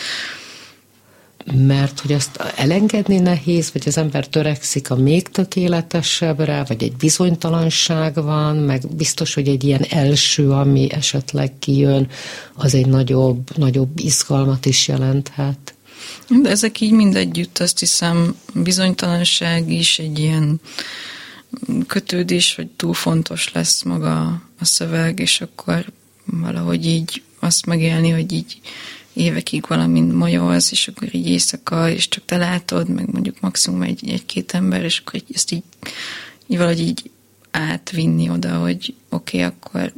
mert 1.55 2.01
hogy 2.01 2.13
azt 2.13 2.37
elengedni 2.57 3.19
nehéz, 3.19 3.71
vagy 3.73 3.83
az 3.87 3.99
ember 3.99 4.27
törekszik 4.27 4.91
a 4.91 4.97
még 4.97 5.29
tökéletesebbre, 5.29 6.65
vagy 6.69 6.83
egy 6.83 6.97
bizonytalanság 6.97 8.15
van, 8.15 8.57
meg 8.57 8.83
biztos, 8.97 9.35
hogy 9.35 9.49
egy 9.49 9.65
ilyen 9.65 9.85
első, 9.91 10.51
ami 10.51 10.93
esetleg 10.93 11.53
kijön, 11.59 12.09
az 12.55 12.75
egy 12.75 12.87
nagyobb, 12.87 13.57
nagyobb 13.57 13.99
izgalmat 13.99 14.67
is 14.67 14.89
jelenthet. 14.89 15.75
De 16.43 16.51
ezek 16.51 16.81
így 16.81 16.93
mindegyütt, 16.93 17.59
azt 17.59 17.79
hiszem, 17.79 18.37
bizonytalanság 18.55 19.73
is 19.73 19.99
egy 19.99 20.19
ilyen 20.19 20.61
kötődés, 21.87 22.55
hogy 22.55 22.67
túl 22.67 22.95
fontos 22.95 23.53
lesz 23.53 23.83
maga 23.83 24.43
a 24.59 24.65
szöveg, 24.65 25.19
és 25.19 25.41
akkor 25.41 25.85
valahogy 26.25 26.87
így 26.87 27.23
azt 27.41 27.67
megélni, 27.67 28.11
hogy 28.11 28.33
így 28.33 28.61
évekig 29.13 29.67
valamint 29.69 30.13
majolsz, 30.13 30.71
és 30.71 30.89
akkor 30.89 31.15
így 31.15 31.29
éjszaka, 31.29 31.91
és 31.91 32.09
csak 32.09 32.25
te 32.25 32.37
látod, 32.37 32.89
meg 32.89 33.13
mondjuk 33.13 33.41
maximum 33.41 33.83
egy, 33.83 34.11
egy-két 34.11 34.53
ember, 34.53 34.85
és 34.85 34.99
akkor 34.99 35.23
ezt 35.35 35.53
így, 35.53 35.63
így 36.47 36.57
valahogy 36.57 36.81
így 36.81 37.11
átvinni 37.51 38.31
oda, 38.31 38.59
hogy 38.59 38.95
oké, 39.09 39.45
okay, 39.45 39.49
akkor 39.49 39.93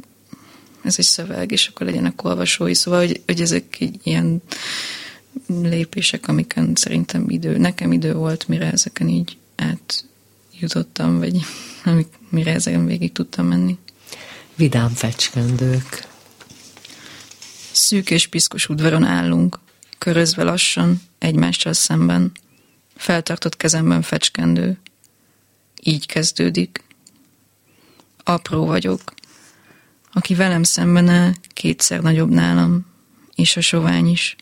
ez 0.83 0.95
egy 0.97 1.05
szöveg, 1.05 1.51
és 1.51 1.67
akkor 1.67 1.85
legyenek 1.87 2.23
olvasói, 2.23 2.73
szóval, 2.73 2.99
hogy, 2.99 3.21
hogy 3.25 3.41
ezek 3.41 3.79
így 3.79 3.99
ilyen 4.03 4.41
lépések, 5.47 6.27
amiken 6.27 6.71
szerintem 6.75 7.29
idő, 7.29 7.57
nekem 7.57 7.91
idő 7.91 8.13
volt, 8.13 8.47
mire 8.47 8.71
ezeken 8.71 9.07
így 9.07 9.37
átjutottam, 9.55 11.17
vagy 11.17 11.39
amik, 11.85 12.07
mire 12.29 12.53
ezeken 12.53 12.85
végig 12.85 13.11
tudtam 13.11 13.47
menni. 13.47 13.77
Vidám 14.55 14.89
fecskendők. 14.89 16.13
Szűk 17.75 18.09
és 18.09 18.27
piszkos 18.27 18.69
udvaron 18.69 19.03
állunk, 19.03 19.59
körözve 19.97 20.43
lassan, 20.43 21.01
egymással 21.17 21.73
szemben, 21.73 22.31
feltartott 22.95 23.57
kezemben 23.57 24.01
fecskendő. 24.01 24.79
Így 25.81 26.05
kezdődik. 26.05 26.83
Apró 28.23 28.65
vagyok, 28.65 29.01
aki 30.13 30.35
velem 30.35 30.63
szemben 30.63 31.07
áll, 31.07 31.31
kétszer 31.53 32.01
nagyobb 32.01 32.29
nálam, 32.29 32.85
és 33.35 33.57
a 33.57 33.61
sovány 33.61 34.07
is, 34.07 34.35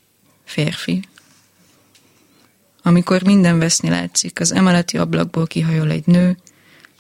férfi. 0.46 1.08
Amikor 2.82 3.24
minden 3.24 3.60
veszni 3.60 3.90
látszik, 3.90 4.40
az 4.40 4.52
emeleti 4.52 4.98
ablakból 4.98 5.48
kihajol 5.48 5.92
egy 5.92 6.06
nő, 6.06 6.38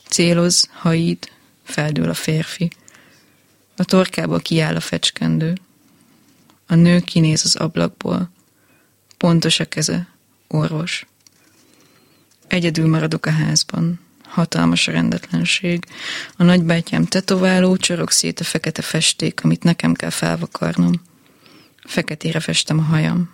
céloz, 0.08 0.70
hajít, 0.72 1.32
feldől 1.64 2.10
a 2.10 2.14
férfi. 2.14 2.72
A 3.76 3.84
torkából 3.84 4.40
kiáll 4.40 4.76
a 4.76 4.80
fecskendő. 4.80 5.58
A 6.68 6.76
nő 6.76 7.00
kinéz 7.00 7.42
az 7.46 7.56
ablakból. 7.56 8.32
Pontos 9.18 9.60
a 9.60 9.66
keze, 9.66 10.08
orvos. 10.48 11.06
Egyedül 12.48 12.88
maradok 12.88 13.26
a 13.26 13.32
házban. 13.32 14.00
Hatalmas 14.24 14.88
a 14.88 14.92
rendetlenség. 14.92 15.86
A 16.38 16.44
nagybátyám 16.44 17.06
tetováló, 17.06 17.78
csorog 17.78 18.10
szét 18.12 18.40
a 18.40 18.44
fekete 18.44 18.82
festék, 18.82 19.44
amit 19.44 19.64
nekem 19.64 19.94
kell 19.94 20.10
felvakarnom. 20.10 21.02
Feketére 21.84 22.40
festem 22.40 22.80
a 22.80 22.82
hajam. 22.82 23.32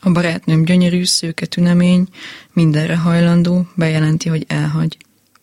A 0.00 0.10
barátnőm 0.10 0.64
gyönyörű, 0.64 1.04
szőke 1.04 1.46
tünemény, 1.46 2.08
mindenre 2.52 2.96
hajlandó, 2.96 3.68
bejelenti, 3.74 4.28
hogy 4.28 4.44
elhagy. 4.48 4.96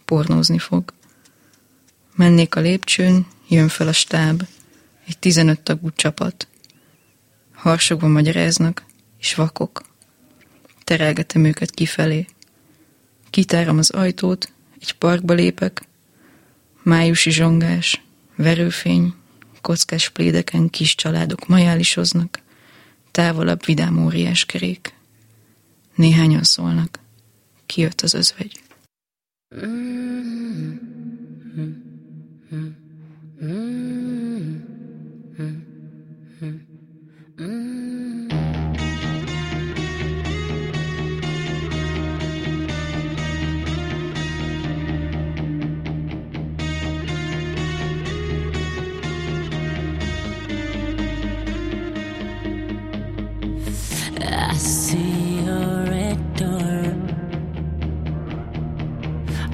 Pornózni 0.05 0.57
fog. 0.57 0.93
Mennék 2.15 2.55
a 2.55 2.59
lépcsőn, 2.59 3.27
jön 3.47 3.67
fel 3.67 3.87
a 3.87 3.93
stáb. 3.93 4.43
Egy 5.07 5.19
15 5.19 5.59
tagú 5.59 5.89
csapat. 5.95 6.47
Harsogva 7.53 8.07
magyaráznak, 8.07 8.85
és 9.19 9.35
vakok. 9.35 9.81
Terelgetem 10.83 11.43
őket 11.43 11.71
kifelé. 11.71 12.25
Kitárom 13.29 13.77
az 13.77 13.89
ajtót, 13.89 14.51
egy 14.79 14.93
parkba 14.93 15.33
lépek, 15.33 15.81
májusi 16.83 17.31
zsongás, 17.31 18.01
verőfény, 18.35 19.13
kockás 19.61 20.09
plédeken 20.09 20.69
kis 20.69 20.95
családok 20.95 21.47
majálisoznak, 21.47 22.39
távolabb 23.11 23.65
vidám 23.65 24.05
óriás 24.05 24.45
kerék. 24.45 24.93
Néhányan 25.95 26.43
szólnak, 26.43 26.99
kijött 27.65 28.01
az 28.01 28.13
özvegy. 28.13 28.61
Mm-hmm. 29.55 30.77
Mm-hmm. 32.53 34.76
Mm. 37.37 37.77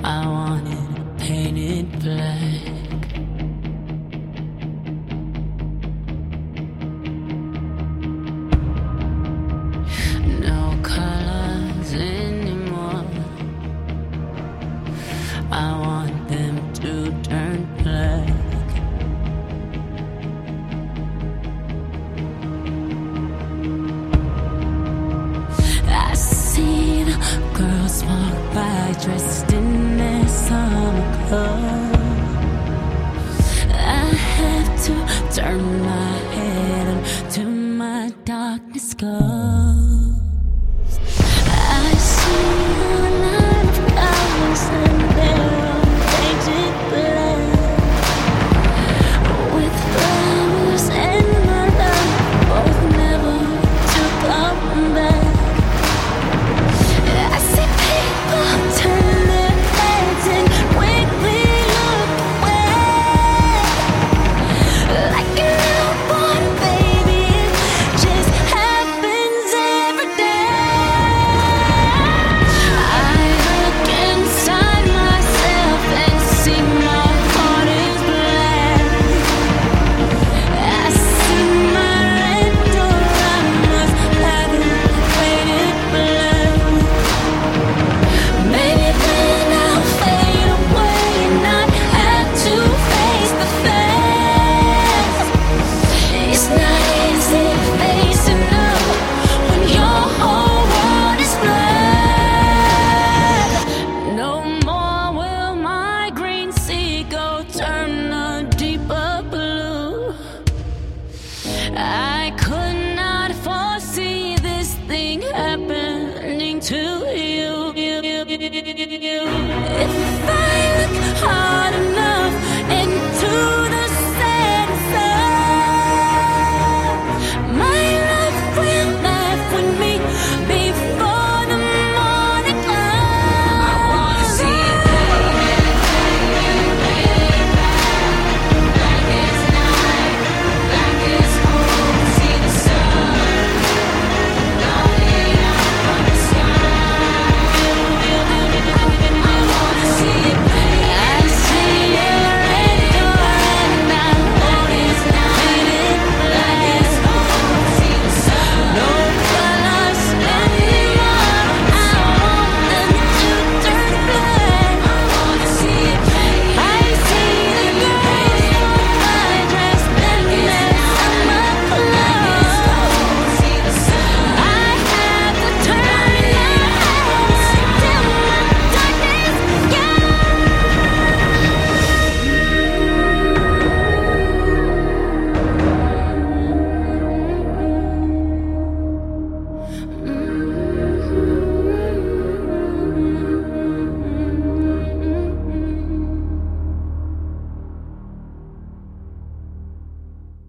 I 0.05 0.27
want 0.27 0.67
it 0.67 1.17
painted 1.17 1.99
black. 1.99 2.82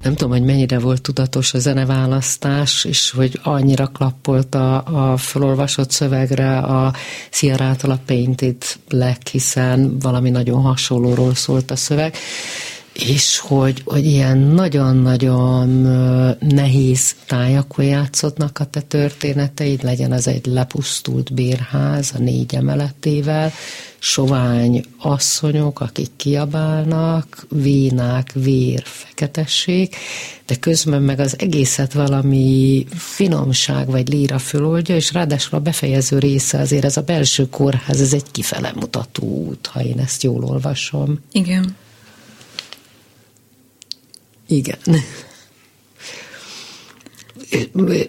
Nem 0.05 0.15
tudom, 0.15 0.33
hogy 0.33 0.43
mennyire 0.43 0.79
volt 0.79 1.03
tudatos 1.03 1.55
a 1.55 1.59
zeneválasztás, 1.59 2.85
és 2.85 3.11
hogy 3.11 3.41
annyira 3.43 3.87
klappolt 3.87 4.55
a, 4.55 4.85
a 5.13 5.17
felolvasott 5.17 5.91
szövegre 5.91 6.59
a 6.59 6.93
Sierra 7.31 7.77
a 7.81 7.99
Painted 8.07 8.63
Black, 8.89 9.29
hiszen 9.29 9.99
valami 9.99 10.31
nagyon 10.31 10.63
hasonlóról 10.63 11.35
szólt 11.35 11.71
a 11.71 11.77
szöveg 11.77 12.17
és 12.95 13.39
hogy, 13.39 13.83
hogy 13.85 14.07
ilyen 14.07 14.39
nagyon-nagyon 14.39 15.69
nehéz 16.41 17.15
tájakon 17.27 17.85
játszotnak 17.85 18.59
a 18.59 18.65
te 18.65 18.81
történeteid, 18.81 19.83
legyen 19.83 20.13
az 20.13 20.27
egy 20.27 20.47
lepusztult 20.47 21.35
bérház 21.35 22.13
a 22.15 22.19
négy 22.19 22.55
emeletével, 22.55 23.53
sovány 23.99 24.85
asszonyok, 24.99 25.81
akik 25.81 26.11
kiabálnak, 26.17 27.47
vénák, 27.51 28.33
vér, 28.33 28.83
feketesség, 28.85 29.95
de 30.47 30.55
közben 30.57 31.03
meg 31.03 31.21
az 31.21 31.37
egészet 31.39 31.93
valami 31.93 32.87
finomság 32.91 33.87
vagy 33.87 34.09
líra 34.09 34.39
föloldja, 34.39 34.97
és 34.97 35.13
ráadásul 35.13 35.59
a 35.59 35.63
befejező 35.63 36.19
része 36.19 36.59
azért 36.59 36.85
ez 36.85 36.97
a 36.97 37.03
belső 37.03 37.49
kórház, 37.49 38.01
ez 38.01 38.13
egy 38.13 38.31
kifele 38.31 38.73
mutató 38.75 39.25
út, 39.25 39.67
ha 39.67 39.83
én 39.83 39.99
ezt 39.99 40.23
jól 40.23 40.45
olvasom. 40.45 41.21
Igen. 41.33 41.77
Igen. 44.55 44.79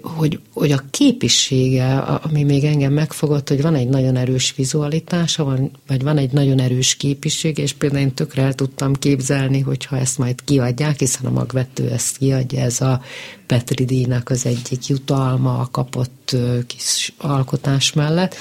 Hogy, 0.01 0.39
hogy 0.53 0.71
a 0.71 0.83
képisége, 0.89 1.97
ami 1.97 2.43
még 2.43 2.63
engem 2.63 2.93
megfogott, 2.93 3.49
hogy 3.49 3.61
van 3.61 3.75
egy 3.75 3.87
nagyon 3.87 4.15
erős 4.15 4.53
vizualitása, 4.55 5.43
van, 5.43 5.71
vagy 5.87 6.03
van 6.03 6.17
egy 6.17 6.31
nagyon 6.31 6.59
erős 6.59 6.95
képiség, 6.95 7.57
és 7.57 7.73
például 7.73 8.01
én 8.01 8.13
tökre 8.13 8.41
el 8.41 8.53
tudtam 8.53 8.93
képzelni, 8.93 9.59
hogyha 9.59 9.97
ezt 9.97 10.17
majd 10.17 10.43
kiadják, 10.43 10.99
hiszen 10.99 11.25
a 11.25 11.29
magvető 11.29 11.89
ezt 11.89 12.17
kiadja, 12.17 12.59
ez 12.59 12.81
a 12.81 13.01
Petri 13.47 13.85
díjnak 13.85 14.29
az 14.29 14.45
egyik 14.45 14.87
jutalma 14.87 15.59
a 15.59 15.67
kapott 15.71 16.35
kis 16.67 17.13
alkotás 17.17 17.93
mellett, 17.93 18.35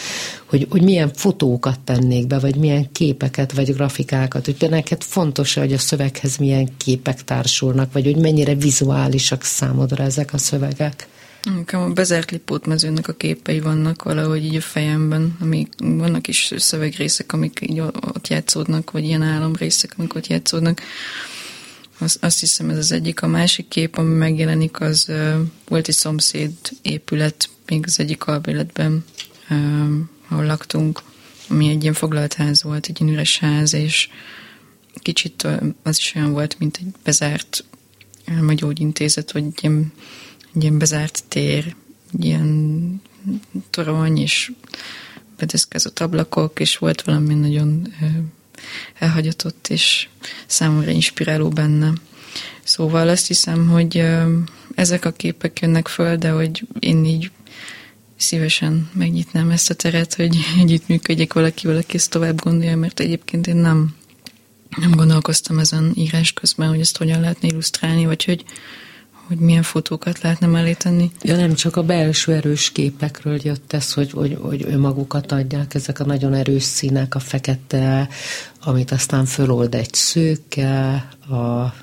hogy, 0.44 0.66
hogy 0.70 0.82
milyen 0.82 1.12
fotókat 1.14 1.80
tennék 1.80 2.26
be, 2.26 2.38
vagy 2.38 2.56
milyen 2.56 2.92
képeket, 2.92 3.52
vagy 3.52 3.74
grafikákat, 3.74 4.44
hogy 4.44 4.70
neked 4.70 5.02
fontos 5.02 5.54
hogy 5.54 5.72
a 5.72 5.78
szöveghez 5.78 6.36
milyen 6.36 6.76
képek 6.76 7.24
társulnak, 7.24 7.92
vagy 7.92 8.04
hogy 8.04 8.16
mennyire 8.16 8.54
vizuálisak 8.54 9.42
számodra 9.42 10.04
ezek 10.04 10.32
a 10.32 10.38
szövegek. 10.38 11.08
Nekem 11.56 11.80
a 11.80 11.88
bezárt 11.88 12.30
Lipót 12.30 12.66
a 13.02 13.12
képei 13.12 13.60
vannak 13.60 14.02
valahogy 14.02 14.44
így 14.44 14.56
a 14.56 14.60
fejemben, 14.60 15.36
amik 15.40 15.68
vannak 15.78 16.28
is 16.28 16.52
szövegrészek, 16.56 17.32
amik 17.32 17.58
így 17.62 17.80
ott 17.80 18.28
játszódnak, 18.28 18.90
vagy 18.90 19.04
ilyen 19.04 19.22
álomrészek, 19.22 19.94
amik 19.96 20.14
ott 20.14 20.26
játszódnak. 20.26 20.80
Azt, 22.04 22.24
azt 22.24 22.40
hiszem 22.40 22.70
ez 22.70 22.76
az 22.76 22.92
egyik. 22.92 23.22
A 23.22 23.26
másik 23.26 23.68
kép, 23.68 23.96
ami 23.96 24.14
megjelenik, 24.14 24.80
az 24.80 25.06
uh, 25.08 25.34
volt 25.68 25.88
egy 25.88 25.94
szomszéd 25.94 26.52
épület, 26.82 27.48
még 27.66 27.84
az 27.86 28.00
egyik 28.00 28.24
albéletben, 28.24 29.04
uh, 29.50 29.56
ahol 30.28 30.44
laktunk, 30.44 31.02
ami 31.48 31.68
egy 31.68 31.82
ilyen 31.82 31.94
foglalt 31.94 32.34
ház 32.34 32.62
volt, 32.62 32.86
egy 32.86 33.00
ilyen 33.00 33.12
üres 33.12 33.38
ház, 33.38 33.74
és 33.74 34.08
kicsit 34.94 35.46
az 35.82 35.98
is 35.98 36.12
olyan 36.16 36.32
volt, 36.32 36.58
mint 36.58 36.76
egy 36.76 36.92
bezárt 37.04 37.64
gyógyintézet, 38.54 39.32
vagy 39.32 39.44
egy 39.44 39.58
ilyen, 39.62 39.92
egy 40.54 40.62
ilyen 40.62 40.78
bezárt 40.78 41.24
tér, 41.28 41.76
egy 42.12 42.24
ilyen 42.24 43.02
torony, 43.70 44.18
és 44.18 44.52
bedeszkázott 45.36 45.98
ablakok, 45.98 46.60
és 46.60 46.78
volt 46.78 47.02
valami 47.02 47.34
nagyon 47.34 47.94
elhagyatott 48.98 49.68
és 49.68 50.08
számomra 50.46 50.90
inspiráló 50.90 51.48
benne. 51.48 51.92
Szóval 52.62 53.08
azt 53.08 53.26
hiszem, 53.26 53.68
hogy 53.68 54.04
ezek 54.74 55.04
a 55.04 55.12
képek 55.12 55.60
jönnek 55.60 55.88
föl, 55.88 56.16
de 56.16 56.30
hogy 56.30 56.66
én 56.78 57.04
így 57.04 57.30
szívesen 58.16 58.90
megnyitnám 58.92 59.50
ezt 59.50 59.70
a 59.70 59.74
teret, 59.74 60.14
hogy 60.14 60.36
együttműködjek 60.62 61.32
valakivel, 61.32 61.76
aki 61.76 61.96
ezt 61.96 62.10
tovább 62.10 62.40
gondolja, 62.40 62.76
mert 62.76 63.00
egyébként 63.00 63.46
én 63.46 63.56
nem, 63.56 63.96
nem 64.76 64.90
gondolkoztam 64.90 65.58
ezen 65.58 65.92
írás 65.94 66.32
közben, 66.32 66.68
hogy 66.68 66.80
ezt 66.80 66.96
hogyan 66.96 67.20
lehetne 67.20 67.48
illusztrálni, 67.48 68.06
vagy 68.06 68.24
hogy, 68.24 68.44
hogy 69.26 69.38
milyen 69.38 69.62
fotókat 69.62 70.20
lehetne 70.20 70.46
mellé 70.46 70.72
tenni. 70.72 71.10
Ja, 71.22 71.36
nem 71.36 71.54
csak 71.54 71.76
a 71.76 71.82
belső 71.82 72.32
erős 72.32 72.72
képekről 72.72 73.38
jött 73.42 73.72
ez, 73.72 73.92
hogy, 73.92 74.10
hogy, 74.10 74.38
hogy 74.40 74.64
önmagukat 74.68 75.32
adják, 75.32 75.74
ezek 75.74 76.00
a 76.00 76.04
nagyon 76.04 76.34
erős 76.34 76.62
színek, 76.62 77.14
a 77.14 77.18
fekete, 77.18 78.08
amit 78.64 78.90
aztán 78.90 79.24
fölold 79.24 79.74
egy 79.74 79.92
szőke, 79.94 81.08
a 81.28 81.74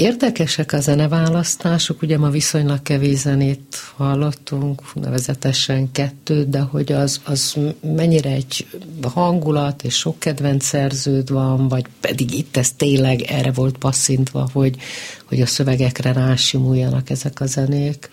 Érdekesek 0.00 0.72
a 0.72 0.80
zeneválasztások, 0.80 2.02
ugye 2.02 2.18
ma 2.18 2.30
viszonylag 2.30 2.82
kevés 2.82 3.18
zenét 3.18 3.76
hallottunk, 3.96 4.94
nevezetesen 4.94 5.92
kettőt, 5.92 6.48
de 6.48 6.60
hogy 6.60 6.92
az, 6.92 7.20
az 7.24 7.56
mennyire 7.80 8.30
egy 8.30 8.66
hangulat 9.02 9.82
és 9.82 9.94
sok 9.94 10.18
kedvenc 10.18 10.64
szerződ 10.64 11.30
van, 11.30 11.68
vagy 11.68 11.84
pedig 12.00 12.34
itt 12.34 12.56
ez 12.56 12.72
tényleg 12.72 13.20
erre 13.20 13.52
volt 13.52 13.78
passzintva, 13.78 14.48
hogy, 14.52 14.76
hogy 15.24 15.40
a 15.40 15.46
szövegekre 15.46 16.12
rásimuljanak 16.12 17.10
ezek 17.10 17.40
a 17.40 17.46
zenék? 17.46 18.10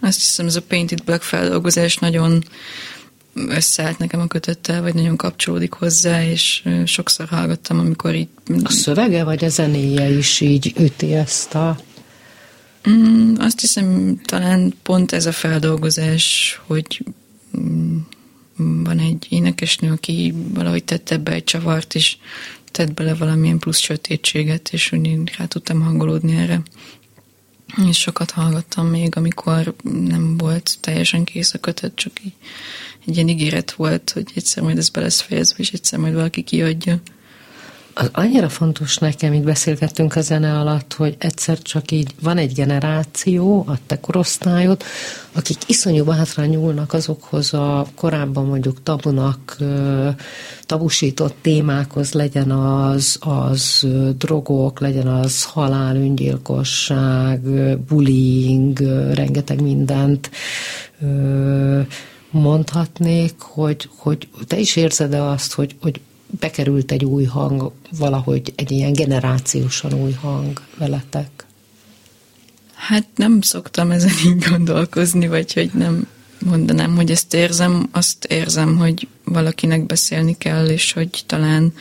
Azt 0.00 0.18
hiszem, 0.18 0.46
ez 0.46 0.56
a 0.56 0.62
Painted 0.62 1.04
Black 1.04 1.22
feldolgozás 1.22 1.96
nagyon 1.96 2.44
összeállt 3.48 3.98
nekem 3.98 4.20
a 4.20 4.26
kötöttel, 4.26 4.82
vagy 4.82 4.94
nagyon 4.94 5.16
kapcsolódik 5.16 5.72
hozzá, 5.72 6.24
és 6.24 6.68
sokszor 6.84 7.28
hallgattam, 7.28 7.78
amikor 7.78 8.14
így... 8.14 8.28
A 8.62 8.70
szövege 8.70 9.24
vagy 9.24 9.44
a 9.44 9.48
zenéje 9.48 10.10
is 10.10 10.40
így 10.40 10.72
üti 10.78 11.14
ezt 11.14 11.54
a... 11.54 11.78
Mm, 12.90 13.34
azt 13.38 13.60
hiszem, 13.60 14.20
talán 14.24 14.74
pont 14.82 15.12
ez 15.12 15.26
a 15.26 15.32
feldolgozás, 15.32 16.60
hogy 16.66 17.04
mm, 17.58 17.96
van 18.56 18.98
egy 18.98 19.26
énekesnő, 19.28 19.90
aki 19.90 20.34
valahogy 20.54 20.84
tette 20.84 21.14
ebbe 21.14 21.32
egy 21.32 21.44
csavart, 21.44 21.94
és 21.94 22.16
tett 22.70 22.94
bele 22.94 23.14
valamilyen 23.14 23.58
plusz 23.58 23.78
sötétséget, 23.78 24.68
és 24.72 24.92
úgy 24.92 25.32
rá 25.38 25.44
tudtam 25.44 25.80
hangolódni 25.80 26.36
erre. 26.36 26.62
És 27.88 27.98
sokat 27.98 28.30
hallgattam 28.30 28.86
még, 28.86 29.16
amikor 29.16 29.74
nem 29.82 30.36
volt 30.36 30.78
teljesen 30.80 31.24
kész 31.24 31.54
a 31.54 31.58
kötet, 31.58 31.94
csak 31.94 32.12
egy 33.06 33.16
ilyen 33.16 33.28
ígéret 33.28 33.72
volt, 33.72 34.10
hogy 34.10 34.30
egyszer 34.34 34.62
majd 34.62 34.78
ez 34.78 34.88
be 34.88 35.00
lesz 35.00 35.20
fejezve, 35.20 35.56
és 35.58 35.72
egyszer 35.72 35.98
majd 35.98 36.14
valaki 36.14 36.42
kiadja. 36.42 37.00
Az 38.00 38.08
annyira 38.12 38.48
fontos 38.48 38.96
nekem, 38.96 39.32
így 39.32 39.44
beszélgettünk 39.44 40.16
a 40.16 40.20
zene 40.20 40.58
alatt, 40.58 40.92
hogy 40.92 41.16
egyszer 41.18 41.58
csak 41.58 41.90
így 41.90 42.14
van 42.20 42.36
egy 42.36 42.52
generáció, 42.52 43.64
a 43.66 43.78
te 43.86 44.00
korosztályod, 44.00 44.82
akik 45.32 45.56
iszonyú 45.66 46.04
bátran 46.04 46.46
nyúlnak 46.46 46.92
azokhoz 46.92 47.54
a 47.54 47.86
korábban 47.94 48.46
mondjuk 48.46 48.82
tabunak 48.82 49.56
tabusított 50.62 51.34
témákhoz, 51.40 52.12
legyen 52.12 52.50
az, 52.50 53.18
az 53.20 53.86
drogok, 54.18 54.80
legyen 54.80 55.06
az 55.06 55.44
halál, 55.44 55.96
öngyilkosság, 55.96 57.40
bullying, 57.78 58.78
rengeteg 59.14 59.62
mindent 59.62 60.30
mondhatnék, 62.30 63.34
hogy, 63.38 63.88
hogy 63.96 64.28
te 64.46 64.58
is 64.58 64.76
érzed-e 64.76 65.22
azt, 65.22 65.52
hogy, 65.52 65.76
hogy 65.80 66.00
bekerült 66.30 66.92
egy 66.92 67.04
új 67.04 67.24
hang, 67.24 67.72
valahogy 67.98 68.52
egy 68.56 68.70
ilyen 68.70 68.92
generációsan 68.92 69.92
új 69.92 70.12
hang 70.12 70.60
veletek? 70.76 71.46
Hát 72.74 73.06
nem 73.16 73.40
szoktam 73.40 73.90
ezen 73.90 74.12
így 74.26 74.44
gondolkozni, 74.48 75.28
vagy 75.28 75.52
hogy 75.52 75.70
nem 75.74 76.06
mondanám, 76.44 76.96
hogy 76.96 77.10
ezt 77.10 77.34
érzem, 77.34 77.88
azt 77.90 78.24
érzem, 78.24 78.76
hogy 78.76 79.08
valakinek 79.24 79.86
beszélni 79.86 80.36
kell, 80.38 80.66
és 80.66 80.92
hogy 80.92 81.22
talán 81.26 81.72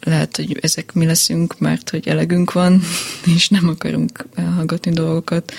lehet, 0.00 0.36
hogy 0.36 0.58
ezek 0.60 0.92
mi 0.92 1.06
leszünk, 1.06 1.58
mert 1.58 1.90
hogy 1.90 2.08
elegünk 2.08 2.52
van, 2.52 2.82
és 3.36 3.48
nem 3.48 3.68
akarunk 3.68 4.26
elhallgatni 4.34 4.90
dolgokat 4.90 5.52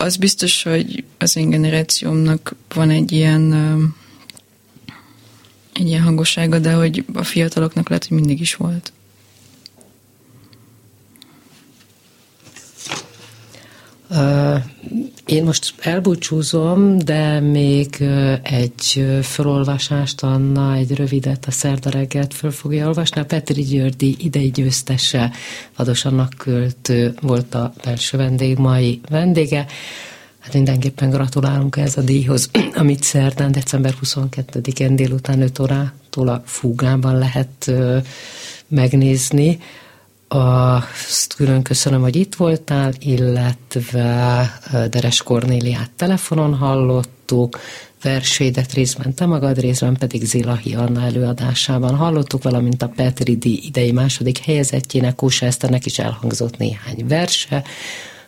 az 0.00 0.16
biztos, 0.16 0.62
hogy 0.62 1.04
az 1.18 1.36
én 1.36 1.50
generációmnak 1.50 2.54
van 2.74 2.90
egy 2.90 3.12
ilyen 3.12 3.52
egy 5.80 5.88
ilyen 5.88 6.02
hangossága, 6.02 6.58
de 6.58 6.72
hogy 6.72 7.04
a 7.14 7.22
fiataloknak 7.22 7.88
lehet, 7.88 8.06
hogy 8.06 8.16
mindig 8.16 8.40
is 8.40 8.54
volt. 8.54 8.92
Én 15.26 15.44
most 15.44 15.74
elbúcsúzom, 15.80 16.98
de 16.98 17.40
még 17.40 18.02
egy 18.42 19.06
felolvasást, 19.22 20.22
Anna, 20.22 20.74
egy 20.74 20.94
rövidet 20.94 21.44
a 21.46 21.50
szerda 21.50 21.90
reggelt 21.90 22.34
föl 22.34 22.50
fogja 22.50 22.86
olvasni. 22.86 23.20
A 23.20 23.24
Petri 23.24 23.62
Györgyi 23.62 24.16
idei 24.18 24.50
győztese, 24.50 25.32
Vados 25.76 26.04
Annak 26.04 26.34
költő 26.38 27.14
volt 27.20 27.54
a 27.54 27.72
belső 27.84 28.16
vendég, 28.16 28.58
mai 28.58 29.00
vendége. 29.08 29.66
Hát 30.40 30.52
mindenképpen 30.52 31.10
gratulálunk 31.10 31.76
ez 31.76 31.96
a 31.96 32.02
díjhoz, 32.02 32.50
amit 32.74 33.02
szerdán 33.02 33.52
december 33.52 33.94
22-én 34.02 34.96
délután 34.96 35.40
5 35.40 35.58
órától 35.58 36.28
a 36.28 36.42
fúgában 36.46 37.18
lehet 37.18 37.72
megnézni. 38.68 39.58
Azt 40.28 41.34
külön 41.34 41.62
köszönöm, 41.62 42.00
hogy 42.00 42.16
itt 42.16 42.34
voltál, 42.34 42.92
illetve 42.98 44.50
Deres 44.90 45.22
Kornéliát 45.22 45.90
telefonon 45.96 46.54
hallottuk, 46.54 47.58
versédet 48.02 48.72
részben 48.72 49.14
te 49.14 49.26
magad, 49.26 49.60
részben 49.60 49.96
pedig 49.96 50.24
Zilahi 50.24 50.74
Anna 50.74 51.02
előadásában 51.02 51.96
hallottuk, 51.96 52.42
valamint 52.42 52.82
a 52.82 52.92
Petri 52.96 53.36
D 53.36 53.44
idei 53.44 53.92
második 53.92 54.38
helyezettjének, 54.38 55.14
Kósa 55.14 55.46
Eszternek 55.46 55.86
is 55.86 55.98
elhangzott 55.98 56.56
néhány 56.56 57.06
verse. 57.06 57.64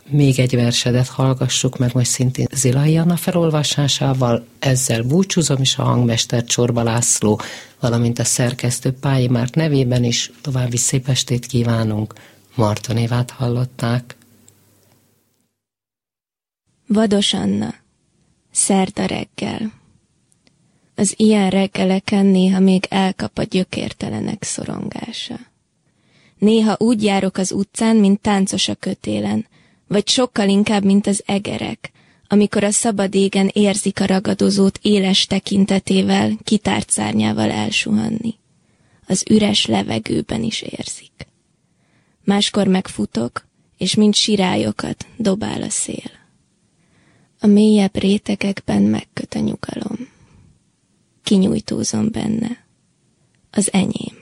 Még 0.09 0.38
egy 0.38 0.55
versedet 0.55 1.09
hallgassuk 1.09 1.78
meg 1.78 1.90
most 1.94 2.11
szintén 2.11 2.46
Zilahi 2.53 2.96
Anna 2.96 3.16
felolvasásával, 3.16 4.46
ezzel 4.59 5.03
búcsúzom 5.03 5.61
is 5.61 5.78
a 5.78 5.82
hangmester 5.82 6.44
Csorba 6.44 6.82
László, 6.82 7.40
valamint 7.80 8.18
a 8.18 8.24
szerkesztő 8.24 8.92
Pályi 8.92 9.28
Márk 9.28 9.55
nevében 9.55 10.05
is 10.05 10.30
további 10.40 10.76
szép 10.76 11.09
estét 11.09 11.46
kívánunk. 11.46 12.14
Marta 12.55 12.92
névát 12.92 13.30
hallották. 13.30 14.16
Vados 16.86 17.32
Anna 17.32 17.74
Szerda 18.50 19.07
reggel. 19.07 19.72
Az 20.94 21.14
ilyen 21.16 21.50
reggeleken 21.50 22.26
néha 22.26 22.61
még 22.61 22.86
elkap 22.88 23.38
a 23.38 23.42
gyökértelenek 23.42 24.42
szorongása. 24.42 25.38
Néha 26.38 26.76
úgy 26.78 27.03
járok 27.03 27.36
az 27.36 27.53
utcán, 27.53 27.96
mint 27.96 28.20
táncos 28.20 28.68
a 28.68 28.74
kötélen, 28.74 29.46
vagy 29.93 30.09
sokkal 30.09 30.49
inkább, 30.49 30.84
mint 30.84 31.07
az 31.07 31.22
egerek, 31.26 31.93
amikor 32.28 32.64
a 32.64 32.70
szabad 32.70 33.14
égen 33.14 33.51
érzik 33.53 34.01
a 34.01 34.07
ragadozót 34.07 34.78
éles 34.82 35.26
tekintetével, 35.26 36.32
kitárt 36.43 36.90
szárnyával 36.90 37.51
elsuhanni. 37.51 38.34
Az 39.07 39.24
üres 39.30 39.66
levegőben 39.66 40.43
is 40.43 40.62
érzik. 40.62 41.12
Máskor 42.24 42.66
megfutok, 42.66 43.47
és 43.78 43.95
mint 43.95 44.14
sirályokat 44.14 45.07
dobál 45.16 45.62
a 45.62 45.70
szél. 45.70 46.11
A 47.40 47.47
mélyebb 47.47 47.97
rétegekben 47.97 48.82
megköt 48.82 49.34
a 49.34 49.38
nyugalom. 49.38 50.09
Kinyújtózom 51.22 52.11
benne. 52.11 52.66
Az 53.51 53.72
enyém. 53.72 54.21